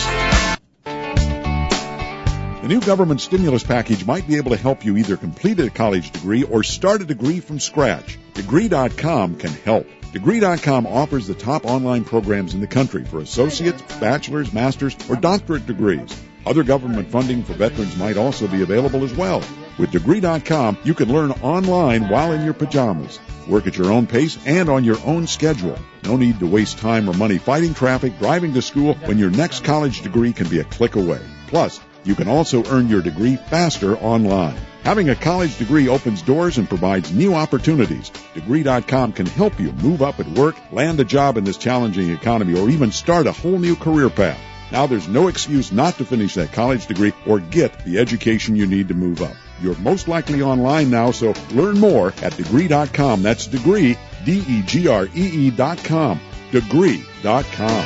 The 2.63 2.67
new 2.67 2.81
government 2.81 3.21
stimulus 3.21 3.61
package 3.63 4.03
might 4.03 4.27
be 4.27 4.37
able 4.37 4.49
to 4.49 4.57
help 4.57 4.83
you 4.83 4.97
either 4.97 5.15
complete 5.15 5.59
a 5.59 5.69
college 5.69 6.09
degree 6.09 6.41
or 6.41 6.63
start 6.63 7.03
a 7.03 7.05
degree 7.05 7.39
from 7.39 7.59
scratch. 7.59 8.17
Degree.com 8.33 9.35
can 9.35 9.51
help. 9.51 9.85
Degree.com 10.15 10.87
offers 10.87 11.27
the 11.27 11.33
top 11.33 11.65
online 11.65 12.05
programs 12.05 12.53
in 12.53 12.61
the 12.61 12.67
country 12.67 13.03
for 13.03 13.19
associates, 13.19 13.81
bachelor's, 13.99 14.53
master's, 14.53 14.95
or 15.09 15.17
doctorate 15.17 15.65
degrees. 15.65 16.09
Other 16.45 16.63
government 16.63 17.11
funding 17.11 17.43
for 17.43 17.51
veterans 17.51 17.97
might 17.97 18.15
also 18.15 18.47
be 18.47 18.61
available 18.61 19.03
as 19.03 19.13
well. 19.13 19.43
With 19.77 19.91
Degree.com, 19.91 20.77
you 20.85 20.93
can 20.93 21.11
learn 21.11 21.31
online 21.31 22.07
while 22.07 22.31
in 22.31 22.45
your 22.45 22.53
pajamas. 22.53 23.19
Work 23.49 23.67
at 23.67 23.77
your 23.77 23.91
own 23.91 24.07
pace 24.07 24.37
and 24.45 24.69
on 24.69 24.85
your 24.85 24.99
own 25.05 25.27
schedule. 25.27 25.77
No 26.05 26.15
need 26.15 26.39
to 26.39 26.47
waste 26.47 26.77
time 26.77 27.09
or 27.09 27.13
money 27.13 27.37
fighting 27.37 27.73
traffic, 27.73 28.17
driving 28.17 28.53
to 28.53 28.61
school 28.61 28.93
when 29.07 29.19
your 29.19 29.31
next 29.31 29.65
college 29.65 30.01
degree 30.01 30.31
can 30.31 30.47
be 30.47 30.59
a 30.59 30.63
click 30.63 30.95
away. 30.95 31.19
Plus, 31.47 31.77
you 32.05 32.15
can 32.15 32.27
also 32.27 32.63
earn 32.65 32.87
your 32.87 33.01
degree 33.01 33.35
faster 33.35 33.97
online. 33.97 34.57
Having 34.83 35.09
a 35.09 35.15
college 35.15 35.57
degree 35.57 35.87
opens 35.87 36.21
doors 36.21 36.59
and 36.59 36.69
provides 36.69 37.11
new 37.11 37.33
opportunities. 37.33 38.11
Degree.com 38.35 39.13
can 39.13 39.25
help 39.25 39.59
you 39.59 39.71
move 39.71 40.03
up 40.03 40.19
at 40.19 40.27
work, 40.27 40.55
land 40.71 40.99
a 40.99 41.03
job 41.03 41.37
in 41.37 41.43
this 41.43 41.57
challenging 41.57 42.11
economy, 42.11 42.59
or 42.59 42.69
even 42.69 42.91
start 42.91 43.25
a 43.25 43.31
whole 43.31 43.57
new 43.57 43.75
career 43.75 44.11
path. 44.11 44.39
Now 44.71 44.85
there's 44.85 45.07
no 45.07 45.27
excuse 45.27 45.71
not 45.71 45.95
to 45.95 46.05
finish 46.05 46.35
that 46.35 46.51
college 46.51 46.85
degree 46.85 47.13
or 47.25 47.39
get 47.39 47.83
the 47.83 47.97
education 47.97 48.55
you 48.55 48.67
need 48.67 48.87
to 48.89 48.93
move 48.93 49.21
up. 49.21 49.35
You're 49.61 49.77
most 49.77 50.07
likely 50.07 50.41
online 50.41 50.89
now, 50.89 51.11
so 51.11 51.33
learn 51.51 51.79
more 51.79 52.13
at 52.21 52.35
degree.com. 52.37 53.23
That's 53.23 53.47
degree, 53.47 53.97
D-E-G-R-E-E 54.25 55.51
dot 55.51 55.83
com. 55.83 56.19
Degree.com. 56.51 57.85